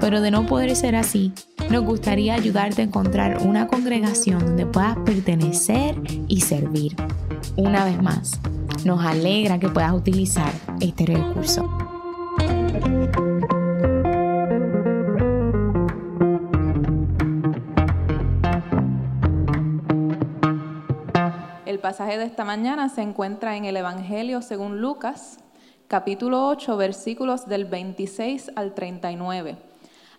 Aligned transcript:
pero 0.00 0.20
de 0.20 0.30
no 0.30 0.46
poder 0.46 0.74
ser 0.76 0.96
así, 0.96 1.32
nos 1.70 1.84
gustaría 1.84 2.34
ayudarte 2.34 2.82
a 2.82 2.84
encontrar 2.84 3.38
una 3.42 3.66
congregación 3.66 4.44
donde 4.44 4.66
puedas 4.66 4.96
pertenecer 4.98 5.96
y 6.28 6.40
servir. 6.40 6.94
Una 7.56 7.84
vez 7.84 8.00
más, 8.02 8.40
nos 8.84 9.04
alegra 9.04 9.58
que 9.58 9.68
puedas 9.68 9.92
utilizar 9.92 10.52
este 10.80 11.06
recurso. 11.06 11.68
El 21.64 21.80
pasaje 21.80 22.18
de 22.18 22.24
esta 22.24 22.44
mañana 22.44 22.88
se 22.88 23.02
encuentra 23.02 23.56
en 23.56 23.64
el 23.64 23.76
Evangelio 23.76 24.42
según 24.42 24.80
Lucas, 24.80 25.38
capítulo 25.88 26.48
8, 26.48 26.76
versículos 26.76 27.46
del 27.46 27.64
26 27.64 28.52
al 28.56 28.74
39. 28.74 29.65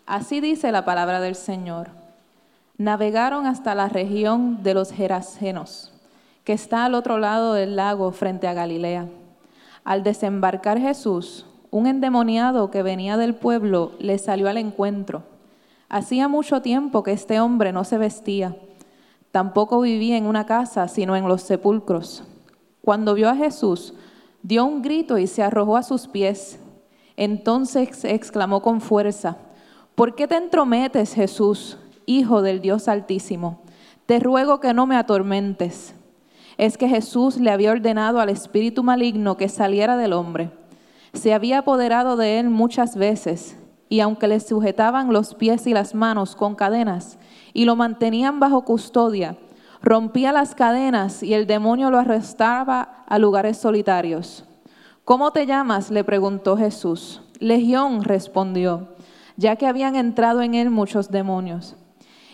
Así 0.08 0.42
dice 0.42 0.72
la 0.72 0.86
palabra 0.86 1.22
del 1.22 1.36
Señor. 1.36 1.90
Navegaron 2.78 3.46
hasta 3.46 3.76
la 3.76 3.90
región 3.90 4.64
de 4.64 4.74
los 4.74 4.92
Gerasenos, 4.92 5.94
que 6.44 6.54
está 6.54 6.86
al 6.86 6.96
otro 6.96 7.20
lado 7.20 7.54
del 7.54 7.76
lago 7.76 8.12
frente 8.12 8.48
a 8.48 8.54
Galilea. 8.54 9.08
Al 9.84 10.04
desembarcar 10.04 10.80
Jesús, 10.80 11.46
un 11.70 11.86
endemoniado 11.86 12.72
que 12.72 12.82
venía 12.82 13.18
del 13.18 13.36
pueblo 13.36 13.92
le 14.00 14.18
salió 14.18 14.50
al 14.50 14.58
encuentro. 14.58 15.22
Hacía 15.90 16.28
mucho 16.28 16.64
tiempo 16.64 17.04
que 17.04 17.12
este 17.12 17.40
hombre 17.40 17.72
no 17.72 17.84
se 17.84 18.00
vestía 18.00 18.56
Tampoco 19.32 19.82
vivía 19.82 20.18
en 20.18 20.26
una 20.26 20.46
casa, 20.48 20.88
sino 20.88 21.16
en 21.16 21.28
los 21.28 21.44
sepulcros. 21.44 22.24
Cuando 22.82 23.14
vio 23.14 23.30
a 23.30 23.36
Jesús, 23.36 23.94
dio 24.42 24.66
un 24.66 24.82
grito 24.82 25.18
y 25.18 25.28
se 25.28 25.44
arrojó 25.44 25.78
a 25.78 25.84
sus 25.84 26.08
pies. 26.08 26.60
Entonces 27.18 28.04
exclamó 28.04 28.62
con 28.62 28.82
fuerza, 28.82 29.38
¿por 29.98 30.14
qué 30.14 30.28
te 30.28 30.36
entrometes, 30.36 31.16
Jesús, 31.16 31.80
Hijo 32.06 32.44
del 32.44 32.62
Dios 32.62 32.88
Altísimo? 32.88 33.64
Te 34.06 34.20
ruego 34.20 34.60
que 34.60 34.72
no 34.72 34.86
me 34.86 34.96
atormentes. 34.96 35.96
Es 36.60 36.78
que 36.78 36.88
Jesús 36.88 37.38
le 37.38 37.50
había 37.50 37.72
ordenado 37.72 38.20
al 38.20 38.30
espíritu 38.30 38.84
maligno 38.84 39.38
que 39.38 39.50
saliera 39.50 39.98
del 39.98 40.14
hombre. 40.14 40.52
Se 41.14 41.34
había 41.34 41.60
apoderado 41.60 42.16
de 42.16 42.38
él 42.38 42.52
muchas 42.52 42.96
veces, 42.96 43.58
y 43.90 44.02
aunque 44.02 44.28
le 44.28 44.40
sujetaban 44.40 45.12
los 45.12 45.34
pies 45.34 45.66
y 45.66 45.74
las 45.74 45.96
manos 45.96 46.36
con 46.36 46.54
cadenas, 46.54 47.18
y 47.52 47.66
lo 47.66 47.76
mantenían 47.76 48.40
bajo 48.40 48.66
custodia. 48.66 49.36
Rompía 49.82 50.32
las 50.32 50.54
cadenas 50.54 51.24
y 51.24 51.34
el 51.34 51.48
demonio 51.48 51.90
lo 51.90 51.98
arrestaba 51.98 53.04
a 53.08 53.18
lugares 53.18 53.58
solitarios. 53.58 54.46
¿Cómo 55.04 55.32
te 55.32 55.48
llamas? 55.48 55.90
le 55.90 56.04
preguntó 56.04 56.56
Jesús. 56.56 57.24
Legión 57.40 58.04
respondió, 58.04 58.90
ya 59.38 59.56
que 59.56 59.68
habían 59.68 59.96
entrado 59.96 60.42
en 60.42 60.56
él 60.56 60.70
muchos 60.70 61.10
demonios. 61.10 61.76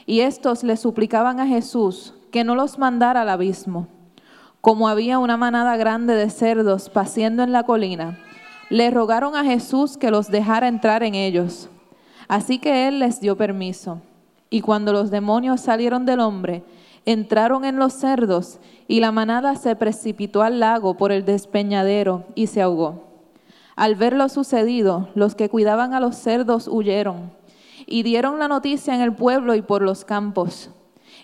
Y 0.05 0.21
estos 0.21 0.63
le 0.63 0.75
suplicaban 0.77 1.39
a 1.39 1.47
Jesús 1.47 2.15
que 2.31 2.43
no 2.43 2.55
los 2.55 2.79
mandara 2.79 3.21
al 3.21 3.29
abismo. 3.29 3.87
Como 4.61 4.87
había 4.87 5.19
una 5.19 5.37
manada 5.37 5.77
grande 5.77 6.15
de 6.15 6.29
cerdos 6.29 6.89
paciendo 6.89 7.43
en 7.43 7.51
la 7.51 7.63
colina, 7.63 8.17
le 8.69 8.89
rogaron 8.89 9.35
a 9.35 9.43
Jesús 9.43 9.97
que 9.97 10.09
los 10.09 10.29
dejara 10.29 10.67
entrar 10.67 11.03
en 11.03 11.15
ellos. 11.15 11.69
Así 12.27 12.57
que 12.59 12.87
él 12.87 12.99
les 12.99 13.19
dio 13.19 13.37
permiso. 13.37 14.01
Y 14.49 14.61
cuando 14.61 14.93
los 14.93 15.11
demonios 15.11 15.61
salieron 15.61 16.05
del 16.05 16.21
hombre, 16.21 16.63
entraron 17.05 17.65
en 17.65 17.77
los 17.77 17.93
cerdos, 17.93 18.59
y 18.87 18.99
la 18.99 19.11
manada 19.11 19.55
se 19.55 19.75
precipitó 19.75 20.41
al 20.41 20.59
lago 20.59 20.95
por 20.95 21.11
el 21.11 21.25
despeñadero 21.25 22.25
y 22.35 22.47
se 22.47 22.61
ahogó. 22.61 23.12
Al 23.75 23.95
ver 23.95 24.13
lo 24.13 24.29
sucedido, 24.29 25.09
los 25.15 25.35
que 25.35 25.49
cuidaban 25.49 25.93
a 25.93 25.99
los 25.99 26.15
cerdos 26.15 26.67
huyeron 26.67 27.31
y 27.85 28.03
dieron 28.03 28.39
la 28.39 28.47
noticia 28.47 28.95
en 28.95 29.01
el 29.01 29.13
pueblo 29.13 29.55
y 29.55 29.61
por 29.61 29.81
los 29.81 30.05
campos. 30.05 30.69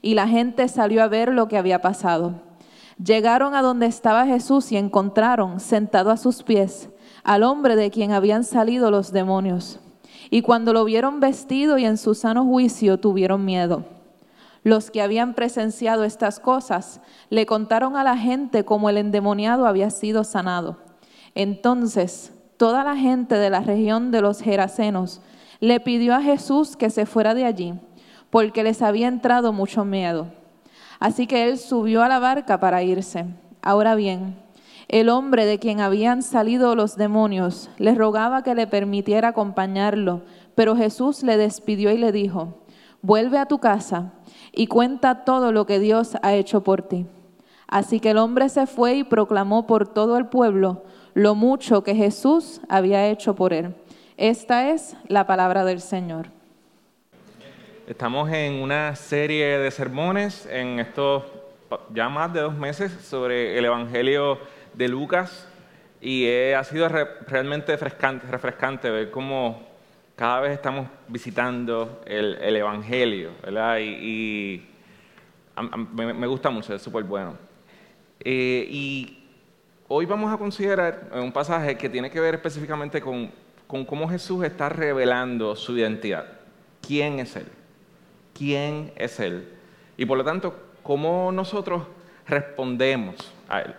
Y 0.02 0.14
la 0.14 0.28
gente 0.28 0.68
salió 0.68 1.04
a 1.04 1.08
ver 1.08 1.34
lo 1.34 1.48
que 1.48 1.58
había 1.58 1.82
pasado. 1.82 2.42
Llegaron 3.04 3.56
a 3.56 3.62
donde 3.62 3.86
estaba 3.86 4.26
Jesús 4.26 4.72
y 4.72 4.78
encontraron, 4.78 5.60
sentado 5.60 6.12
a 6.12 6.18
sus 6.18 6.44
pies, 6.44 6.90
al 7.24 7.44
hombre 7.44 7.76
de 7.76 7.92
quien 7.92 8.12
habían 8.12 8.44
salido 8.44 8.92
los 8.92 9.12
demonios 9.12 9.80
y 10.30 10.42
cuando 10.42 10.74
lo 10.74 10.86
vieron 10.86 11.20
vestido 11.20 11.78
y 11.78 11.86
en 11.86 11.98
su 11.98 12.14
sano 12.14 12.46
juicio 12.46 13.00
tuvieron 13.00 13.46
miedo. 13.46 13.86
Los 14.64 14.92
que 14.92 15.02
habían 15.02 15.34
presenciado 15.34 16.04
estas 16.04 16.40
cosas 16.40 17.02
le 17.30 17.46
contaron 17.46 17.96
a 17.96 18.04
la 18.04 18.18
gente 18.18 18.66
cómo 18.66 18.90
el 18.90 18.98
endemoniado 18.98 19.66
había 19.66 19.90
sido 19.90 20.24
sanado. 20.24 20.78
Entonces, 21.34 22.34
toda 22.60 22.84
la 22.84 22.98
gente 22.98 23.36
de 23.36 23.50
la 23.50 23.62
región 23.62 24.12
de 24.12 24.20
los 24.20 24.42
Gerasenos 24.42 25.22
le 25.62 25.80
pidió 25.80 26.14
a 26.14 26.22
Jesús 26.22 26.76
que 26.76 26.90
se 26.90 27.06
fuera 27.06 27.34
de 27.34 27.46
allí, 27.46 27.74
porque 28.30 28.64
les 28.64 28.82
había 28.82 29.08
entrado 29.08 29.54
mucho 29.54 29.86
miedo. 29.86 30.28
Así 31.00 31.26
que 31.26 31.48
él 31.48 31.58
subió 31.58 32.04
a 32.04 32.10
la 32.10 32.20
barca 32.20 32.60
para 32.60 32.84
irse. 32.84 33.28
Ahora 33.62 33.96
bien, 33.96 34.36
el 34.90 35.08
hombre 35.08 35.46
de 35.46 35.58
quien 35.58 35.80
habían 35.80 36.22
salido 36.22 36.76
los 36.76 36.98
demonios 36.98 37.70
le 37.78 37.96
rogaba 37.96 38.44
que 38.44 38.56
le 38.56 38.68
permitiera 38.68 39.30
acompañarlo, 39.30 40.24
pero 40.54 40.76
Jesús 40.76 41.24
le 41.24 41.38
despidió 41.38 41.92
y 41.92 41.98
le 41.98 42.12
dijo, 42.12 42.66
vuelve 43.02 43.38
a 43.38 43.46
tu 43.46 43.60
casa 43.60 44.12
y 44.52 44.68
cuenta 44.68 45.24
todo 45.24 45.54
lo 45.54 45.66
que 45.66 45.80
Dios 45.80 46.18
ha 46.24 46.34
hecho 46.34 46.62
por 46.62 46.82
ti. 46.82 47.06
Así 47.68 48.02
que 48.02 48.10
el 48.10 48.18
hombre 48.18 48.50
se 48.50 48.68
fue 48.68 48.96
y 48.96 49.04
proclamó 49.06 49.66
por 49.66 49.88
todo 49.88 50.18
el 50.18 50.26
pueblo 50.26 50.84
lo 51.14 51.36
mucho 51.36 51.84
que 51.84 51.96
Jesús 51.96 52.62
había 52.70 53.08
hecho 53.08 53.36
por 53.36 53.54
él. 53.54 53.74
Esta 54.18 54.70
es 54.70 54.96
la 55.08 55.26
palabra 55.26 55.64
del 55.66 55.82
Señor. 55.82 56.28
Estamos 57.88 58.32
en 58.32 58.62
una 58.62 58.96
serie 58.96 59.58
de 59.58 59.72
sermones 59.72 60.46
en 60.46 60.80
estos 60.80 61.24
ya 61.94 62.10
más 62.10 62.34
de 62.34 62.42
dos 62.42 62.56
meses 62.56 62.92
sobre 62.92 63.58
el 63.58 63.66
Evangelio 63.66 64.40
de 64.74 64.88
Lucas 64.88 65.48
y 66.02 66.28
ha 66.54 66.64
sido 66.64 66.88
realmente 66.88 67.72
refrescante, 67.72 68.28
refrescante 68.28 68.90
ver 68.90 69.12
cómo 69.12 69.68
cada 70.16 70.42
vez 70.42 70.52
estamos 70.52 70.88
visitando 71.08 72.02
el, 72.06 72.56
Evangelio, 72.56 73.32
¿verdad? 73.42 73.78
Y, 73.80 74.66
me, 75.94 76.28
gusta 76.28 76.50
mucho, 76.50 76.76
es 76.76 76.82
súper 76.82 77.04
bueno. 77.04 77.38
Eh, 78.20 78.68
y 78.70 79.19
hoy 79.92 80.06
vamos 80.06 80.32
a 80.32 80.38
considerar 80.38 81.10
un 81.14 81.32
pasaje 81.32 81.76
que 81.76 81.90
tiene 81.90 82.12
que 82.12 82.20
ver 82.20 82.36
específicamente 82.36 83.02
con, 83.02 83.32
con 83.66 83.84
cómo 83.84 84.08
Jesús 84.08 84.46
está 84.46 84.70
revelando 84.70 85.56
su 85.56 85.76
identidad. 85.76 86.28
¿Quién 86.86 87.18
es 87.18 87.36
Él? 87.36 87.48
¿Quién 88.38 88.94
es 88.96 89.20
Él? 89.20 89.50
Y 89.98 90.06
por 90.06 90.20
lo 90.20 90.24
tanto, 90.24 90.56
cómo 90.84 91.32
nosotros 91.32 91.82
respondemos 92.28 93.34
a 93.50 93.62
Él. 93.62 93.74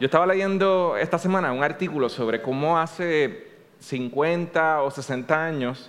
Yo 0.00 0.06
estaba 0.06 0.26
leyendo 0.26 0.96
esta 0.96 1.18
semana 1.18 1.52
un 1.52 1.62
artículo 1.62 2.08
sobre 2.08 2.42
cómo 2.42 2.76
hace 2.76 3.46
50 3.78 4.82
o 4.82 4.90
60 4.90 5.46
años, 5.46 5.88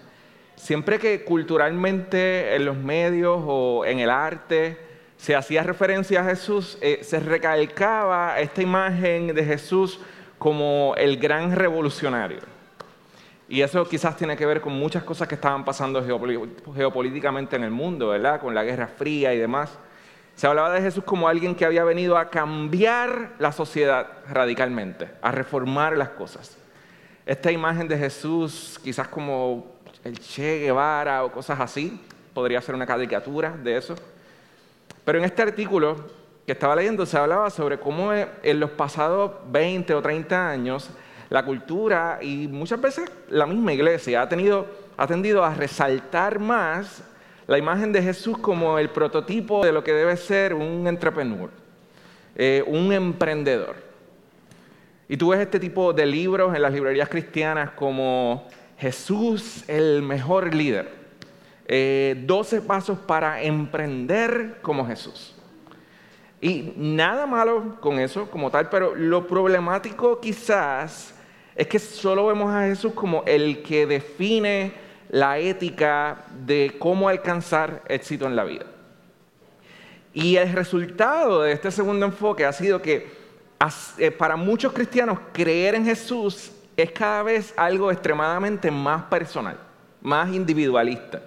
siempre 0.56 1.00
que 1.00 1.24
culturalmente 1.24 2.56
en 2.56 2.66
los 2.66 2.78
medios 2.78 3.42
o 3.44 3.84
en 3.84 3.98
el 3.98 4.12
arte 4.12 4.93
se 5.24 5.38
hacía 5.38 5.64
referencia 5.64 6.20
a 6.20 6.26
Jesús, 6.26 6.78
eh, 6.82 7.00
se 7.02 7.18
recalcaba 7.18 8.38
esta 8.42 8.62
imagen 8.62 9.34
de 9.34 9.46
Jesús 9.46 10.02
como 10.38 10.96
el 10.98 11.16
gran 11.16 11.56
revolucionario. 11.56 12.42
Y 13.48 13.62
eso 13.62 13.88
quizás 13.88 14.18
tiene 14.18 14.36
que 14.36 14.46
ver 14.46 14.60
con 14.60 14.74
muchas 14.74 15.04
cosas 15.04 15.30
que 15.30 15.36
estaban 15.36 15.64
pasando 15.64 16.04
geopolíticamente 16.04 17.56
en 17.56 17.64
el 17.64 17.72
mundo, 17.72 18.10
¿verdad? 18.10 18.42
Con 18.42 18.54
la 18.54 18.66
Guerra 18.66 18.88
Fría 18.88 19.34
y 19.34 19.38
demás. 19.38 19.80
Se 20.36 20.46
hablaba 20.46 20.74
de 20.74 20.82
Jesús 20.82 21.06
como 21.06 21.30
alguien 21.30 21.56
que 21.56 21.64
había 21.64 21.86
venido 21.86 22.18
a 22.18 22.30
cambiar 22.30 23.36
la 23.40 23.54
sociedad 23.54 24.06
radicalmente, 24.28 25.08
a 25.22 25.32
reformar 25.32 25.96
las 25.96 26.10
cosas. 26.10 26.58
Esta 27.26 27.50
imagen 27.50 27.88
de 27.88 27.98
Jesús, 27.98 28.78
quizás 28.84 29.08
como 29.08 29.72
el 30.04 30.20
Che 30.20 30.60
Guevara 30.60 31.24
o 31.24 31.32
cosas 31.32 31.62
así, 31.62 31.98
podría 32.34 32.60
ser 32.60 32.76
una 32.76 32.86
caricatura 32.86 33.52
de 33.52 33.78
eso. 33.78 33.96
Pero 35.06 35.20
en 35.20 35.26
este 35.26 35.42
artículo 35.42 35.96
que 36.46 36.52
estaba 36.54 36.76
leyendo 36.76 37.06
se 37.06 37.18
hablaba 37.18 37.50
sobre 37.50 37.80
cómo 37.80 38.12
en 38.14 38.60
los 38.60 38.72
pasados 38.72 39.32
20 39.52 39.94
o 39.94 40.02
30 40.02 40.50
años 40.50 40.90
la 41.30 41.44
cultura 41.44 42.20
y 42.22 42.48
muchas 42.48 42.80
veces 42.80 43.10
la 43.30 43.46
misma 43.46 43.74
iglesia 43.74 44.22
ha, 44.22 44.30
tenido, 44.30 44.68
ha 44.98 45.08
tendido 45.08 45.44
a 45.44 45.54
resaltar 45.54 46.40
más 46.40 47.04
la 47.48 47.58
imagen 47.58 47.92
de 47.92 48.02
Jesús 48.02 48.38
como 48.38 48.78
el 48.78 48.90
prototipo 48.90 49.66
de 49.66 49.72
lo 49.72 49.84
que 49.84 49.94
debe 49.94 50.16
ser 50.16 50.54
un 50.54 50.88
entrepreneur, 50.88 51.50
eh, 52.36 52.64
un 52.68 52.94
emprendedor. 52.94 53.76
Y 55.10 55.18
tú 55.18 55.30
ves 55.30 55.42
este 55.42 55.60
tipo 55.60 55.92
de 55.92 56.06
libros 56.06 56.56
en 56.56 56.62
las 56.62 56.72
librerías 56.72 57.10
cristianas 57.10 57.72
como 57.72 58.48
Jesús, 58.78 59.64
el 59.68 60.02
mejor 60.02 60.54
líder. 60.54 61.03
12 61.68 62.58
eh, 62.58 62.62
pasos 62.66 63.00
para 63.00 63.42
emprender 63.42 64.60
como 64.62 64.86
Jesús. 64.86 65.36
Y 66.42 66.74
nada 66.76 67.26
malo 67.26 67.78
con 67.80 68.00
eso 68.00 68.30
como 68.30 68.52
tal, 68.52 68.70
pero 68.70 68.94
lo 68.96 69.26
problemático 69.28 70.20
quizás 70.20 71.16
es 71.56 71.68
que 71.68 71.80
solo 71.80 72.28
vemos 72.28 72.54
a 72.54 72.64
Jesús 72.64 72.92
como 72.94 73.24
el 73.26 73.64
que 73.64 73.86
define 73.86 74.74
la 75.10 75.38
ética 75.38 76.26
de 76.46 76.76
cómo 76.80 77.08
alcanzar 77.08 77.84
éxito 77.88 78.26
en 78.26 78.36
la 78.36 78.44
vida. 78.44 78.66
Y 80.14 80.36
el 80.36 80.52
resultado 80.52 81.44
de 81.44 81.54
este 81.54 81.72
segundo 81.72 82.06
enfoque 82.06 82.46
ha 82.46 82.52
sido 82.52 82.82
que 82.82 83.10
eh, 83.98 84.12
para 84.12 84.36
muchos 84.36 84.74
cristianos 84.74 85.20
creer 85.32 85.76
en 85.76 85.86
Jesús 85.86 86.52
es 86.76 86.92
cada 86.92 87.24
vez 87.24 87.54
algo 87.56 87.92
extremadamente 87.92 88.70
más 88.70 89.04
personal, 89.04 89.58
más 90.02 90.34
individualista. 90.34 91.22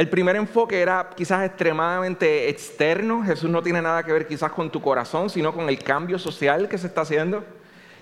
El 0.00 0.08
primer 0.08 0.34
enfoque 0.34 0.80
era 0.80 1.10
quizás 1.14 1.44
extremadamente 1.44 2.48
externo, 2.48 3.22
Jesús 3.22 3.50
no 3.50 3.62
tiene 3.62 3.82
nada 3.82 4.02
que 4.02 4.14
ver 4.14 4.26
quizás 4.26 4.50
con 4.50 4.70
tu 4.70 4.80
corazón, 4.80 5.28
sino 5.28 5.52
con 5.52 5.68
el 5.68 5.78
cambio 5.80 6.18
social 6.18 6.70
que 6.70 6.78
se 6.78 6.86
está 6.86 7.02
haciendo. 7.02 7.44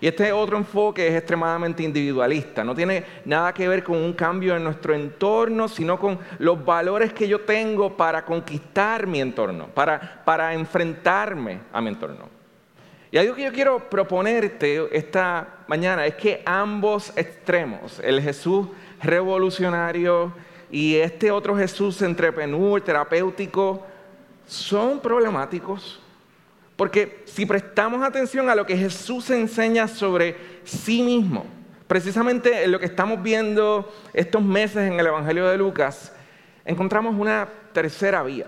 Y 0.01 0.07
este 0.07 0.31
otro 0.31 0.57
enfoque 0.57 1.09
es 1.09 1.15
extremadamente 1.17 1.83
individualista, 1.83 2.63
no 2.63 2.73
tiene 2.73 3.05
nada 3.25 3.53
que 3.53 3.67
ver 3.67 3.83
con 3.83 3.97
un 3.97 4.13
cambio 4.13 4.55
en 4.55 4.63
nuestro 4.63 4.95
entorno, 4.95 5.67
sino 5.67 5.99
con 5.99 6.21
los 6.39 6.65
valores 6.65 7.13
que 7.13 7.27
yo 7.27 7.41
tengo 7.41 7.97
para 7.97 8.25
conquistar 8.25 9.09
mi 9.09 9.21
entorno, 9.21 9.67
para, 9.67 10.23
para 10.25 10.55
enfrentarme 10.55 11.63
a 11.73 11.81
mi 11.81 11.89
entorno. 11.89 12.29
Y 13.11 13.19
algo 13.19 13.35
que 13.35 13.43
yo 13.43 13.53
quiero 13.53 13.91
proponerte 13.91 14.97
esta 14.97 15.65
mañana 15.67 16.07
es 16.07 16.15
que 16.15 16.43
ambos 16.47 17.13
extremos, 17.17 17.99
el 17.99 18.23
Jesús 18.23 18.69
revolucionario 19.03 20.33
y 20.71 20.97
este 20.97 21.31
otro 21.31 21.57
Jesús 21.57 22.03
entrepreneur, 22.03 22.81
terapéutico, 22.81 23.85
son 24.47 25.01
problemáticos 25.01 26.01
porque 26.79 27.25
si 27.25 27.45
prestamos 27.45 28.05
atención 28.05 28.49
a 28.49 28.55
lo 28.55 28.65
que 28.65 28.77
Jesús 28.77 29.31
enseña 29.31 29.89
sobre 29.89 30.37
sí 30.63 31.03
mismo, 31.03 31.45
precisamente 31.89 32.63
en 32.63 32.71
lo 32.71 32.79
que 32.79 32.87
estamos 32.87 33.21
viendo 33.21 33.93
estos 34.15 34.41
meses 34.45 34.89
en 34.89 35.01
el 35.01 35.05
Evangelio 35.09 35.49
de 35.49 35.59
Lucas, 35.59 36.13
encontramos 36.65 37.17
una 37.19 37.49
tercera 37.73 38.23
vía. 38.23 38.47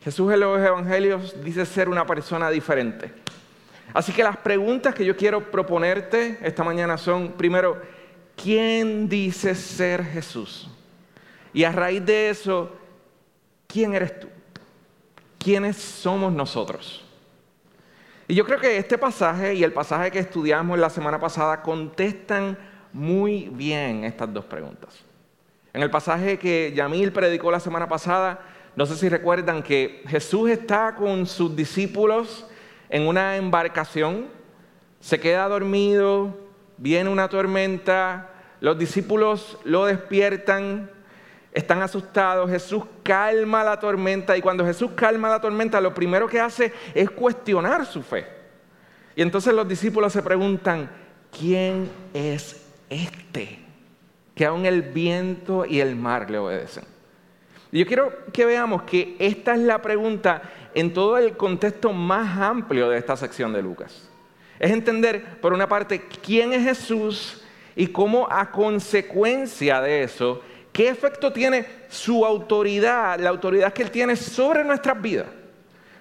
Jesús 0.00 0.32
en 0.32 0.38
los 0.38 0.60
Evangelios 0.60 1.42
dice 1.42 1.66
ser 1.66 1.88
una 1.88 2.06
persona 2.06 2.50
diferente. 2.50 3.10
Así 3.92 4.12
que 4.12 4.22
las 4.22 4.36
preguntas 4.36 4.94
que 4.94 5.04
yo 5.04 5.16
quiero 5.16 5.50
proponerte 5.50 6.38
esta 6.42 6.62
mañana 6.62 6.96
son, 6.96 7.32
primero, 7.32 7.82
¿quién 8.36 9.08
dice 9.08 9.56
ser 9.56 10.04
Jesús? 10.04 10.69
Y 11.52 11.64
a 11.64 11.72
raíz 11.72 12.04
de 12.04 12.30
eso, 12.30 12.70
¿quién 13.66 13.94
eres 13.94 14.20
tú? 14.20 14.28
¿Quiénes 15.38 15.76
somos 15.76 16.32
nosotros? 16.32 17.04
Y 18.28 18.34
yo 18.34 18.44
creo 18.44 18.60
que 18.60 18.76
este 18.76 18.96
pasaje 18.96 19.54
y 19.54 19.64
el 19.64 19.72
pasaje 19.72 20.10
que 20.10 20.20
estudiamos 20.20 20.78
la 20.78 20.90
semana 20.90 21.18
pasada 21.18 21.62
contestan 21.62 22.56
muy 22.92 23.48
bien 23.48 24.04
estas 24.04 24.32
dos 24.32 24.44
preguntas. 24.44 25.00
En 25.72 25.82
el 25.82 25.90
pasaje 25.90 26.38
que 26.38 26.72
Yamil 26.74 27.12
predicó 27.12 27.50
la 27.50 27.60
semana 27.60 27.88
pasada, 27.88 28.40
no 28.76 28.86
sé 28.86 28.96
si 28.96 29.08
recuerdan 29.08 29.62
que 29.62 30.02
Jesús 30.06 30.50
está 30.50 30.94
con 30.94 31.26
sus 31.26 31.56
discípulos 31.56 32.46
en 32.88 33.06
una 33.06 33.36
embarcación, 33.36 34.28
se 35.00 35.18
queda 35.18 35.48
dormido, 35.48 36.36
viene 36.76 37.10
una 37.10 37.28
tormenta, 37.28 38.30
los 38.60 38.78
discípulos 38.78 39.58
lo 39.64 39.86
despiertan, 39.86 40.90
están 41.52 41.82
asustados, 41.82 42.48
Jesús 42.50 42.84
calma 43.02 43.64
la 43.64 43.80
tormenta 43.80 44.36
y 44.36 44.40
cuando 44.40 44.64
Jesús 44.64 44.92
calma 44.94 45.28
la 45.28 45.40
tormenta 45.40 45.80
lo 45.80 45.92
primero 45.92 46.28
que 46.28 46.38
hace 46.38 46.72
es 46.94 47.10
cuestionar 47.10 47.86
su 47.86 48.02
fe. 48.02 48.26
Y 49.16 49.22
entonces 49.22 49.52
los 49.52 49.66
discípulos 49.66 50.12
se 50.12 50.22
preguntan, 50.22 50.88
¿quién 51.36 51.90
es 52.14 52.64
este? 52.88 53.58
Que 54.34 54.46
aún 54.46 54.64
el 54.64 54.82
viento 54.82 55.66
y 55.66 55.80
el 55.80 55.96
mar 55.96 56.30
le 56.30 56.38
obedecen. 56.38 56.84
Y 57.72 57.80
yo 57.80 57.86
quiero 57.86 58.12
que 58.32 58.44
veamos 58.44 58.82
que 58.82 59.16
esta 59.18 59.54
es 59.54 59.60
la 59.60 59.82
pregunta 59.82 60.42
en 60.74 60.92
todo 60.92 61.18
el 61.18 61.36
contexto 61.36 61.92
más 61.92 62.38
amplio 62.38 62.88
de 62.88 62.98
esta 62.98 63.16
sección 63.16 63.52
de 63.52 63.62
Lucas. 63.62 64.08
Es 64.58 64.70
entender, 64.70 65.40
por 65.40 65.52
una 65.52 65.68
parte, 65.68 66.02
quién 66.22 66.52
es 66.52 66.62
Jesús 66.62 67.42
y 67.74 67.88
cómo 67.88 68.28
a 68.30 68.50
consecuencia 68.50 69.80
de 69.80 70.02
eso 70.02 70.42
¿Qué 70.80 70.88
efecto 70.88 71.30
tiene 71.30 71.66
su 71.90 72.24
autoridad, 72.24 73.20
la 73.20 73.28
autoridad 73.28 73.70
que 73.70 73.82
Él 73.82 73.90
tiene 73.90 74.16
sobre 74.16 74.64
nuestras 74.64 74.98
vidas? 74.98 75.26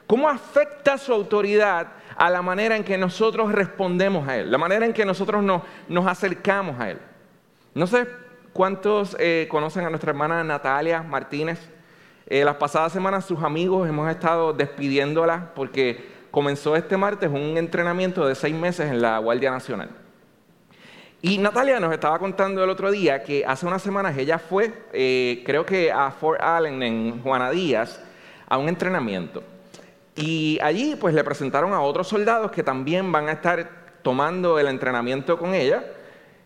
¿Cómo 0.07 0.29
afecta 0.29 0.97
su 0.97 1.11
autoridad 1.11 1.87
a 2.15 2.29
la 2.29 2.41
manera 2.41 2.77
en 2.77 2.85
que 2.85 2.97
nosotros 2.97 3.51
respondemos 3.51 4.25
a 4.25 4.37
Él, 4.37 4.49
la 4.49 4.57
manera 4.57 4.85
en 4.85 4.93
que 4.93 5.03
nosotros 5.03 5.43
nos, 5.43 6.07
acercamos 6.07 6.79
a 6.79 6.91
Él? 6.91 6.97
No 7.73 7.87
sé 7.87 8.07
cuántos 8.53 9.17
eh, 9.19 9.49
conocen 9.51 9.83
a 9.83 9.89
nuestra 9.89 10.11
hermana 10.11 10.45
Natalia 10.45 11.03
Martínez. 11.03 11.59
Eh, 12.25 12.45
las 12.45 12.55
pasadas 12.55 12.93
semanas 12.93 13.25
sus 13.25 13.43
amigos 13.43 13.85
hemos 13.85 14.09
estado 14.09 14.53
despidiéndola 14.53 15.51
porque 15.55 16.07
comenzó 16.31 16.77
este 16.77 16.95
martes 16.95 17.29
un 17.29 17.57
entrenamiento 17.57 18.25
de 18.25 18.33
seis 18.33 18.55
meses 18.55 18.89
en 18.89 19.01
la 19.01 19.17
Guardia 19.17 19.51
Nacional. 19.51 19.89
Y 21.21 21.37
Natalia 21.37 21.81
nos 21.81 21.91
estaba 21.91 22.17
contando 22.17 22.63
el 22.63 22.69
otro 22.69 22.89
día 22.91 23.21
que 23.23 23.43
hace 23.45 23.65
unas 23.65 23.81
semanas 23.81 24.17
ella 24.17 24.39
fue, 24.39 24.71
eh, 24.93 25.43
creo 25.45 25.65
que 25.65 25.91
a 25.91 26.11
Fort 26.11 26.41
Allen, 26.41 26.81
en 26.81 27.21
Juana 27.21 27.51
Díaz, 27.51 28.01
a 28.47 28.57
un 28.57 28.69
entrenamiento. 28.69 29.43
Y 30.15 30.57
allí 30.61 30.95
pues 30.95 31.13
le 31.13 31.23
presentaron 31.25 31.73
a 31.73 31.81
otros 31.81 32.07
soldados 32.07 32.51
que 32.51 32.63
también 32.63 33.11
van 33.11 33.27
a 33.27 33.33
estar 33.33 33.69
tomando 34.01 34.59
el 34.59 34.67
entrenamiento 34.67 35.37
con 35.37 35.53
ella. 35.53 35.83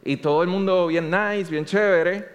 Y 0.04 0.18
todo 0.18 0.42
el 0.42 0.50
mundo 0.50 0.88
bien 0.88 1.12
nice, 1.12 1.52
bien 1.52 1.66
chévere. 1.66 2.28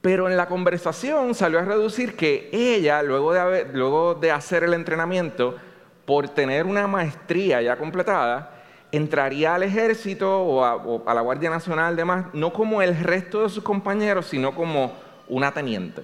Pero 0.00 0.28
en 0.28 0.36
la 0.36 0.46
conversación 0.46 1.34
salió 1.34 1.58
a 1.58 1.62
reducir 1.62 2.14
que 2.14 2.48
ella, 2.52 3.02
luego 3.02 3.32
de, 3.32 3.66
luego 3.72 4.14
de 4.14 4.30
hacer 4.30 4.62
el 4.62 4.72
entrenamiento, 4.72 5.56
por 6.04 6.28
tener 6.28 6.64
una 6.64 6.86
maestría 6.86 7.60
ya 7.60 7.76
completada, 7.76 8.55
entraría 8.96 9.54
al 9.54 9.62
ejército 9.62 10.40
o 10.40 10.64
a, 10.64 11.14
la 11.14 11.20
Guardia 11.20 11.50
Nacional, 11.50 11.96
demás, 11.96 12.26
no 12.32 12.52
como 12.52 12.82
el 12.82 12.98
resto 12.98 13.42
de 13.42 13.48
sus 13.48 13.62
compañeros, 13.62 14.26
sino 14.26 14.54
como 14.54 14.92
una 15.28 15.52
teniente. 15.52 16.02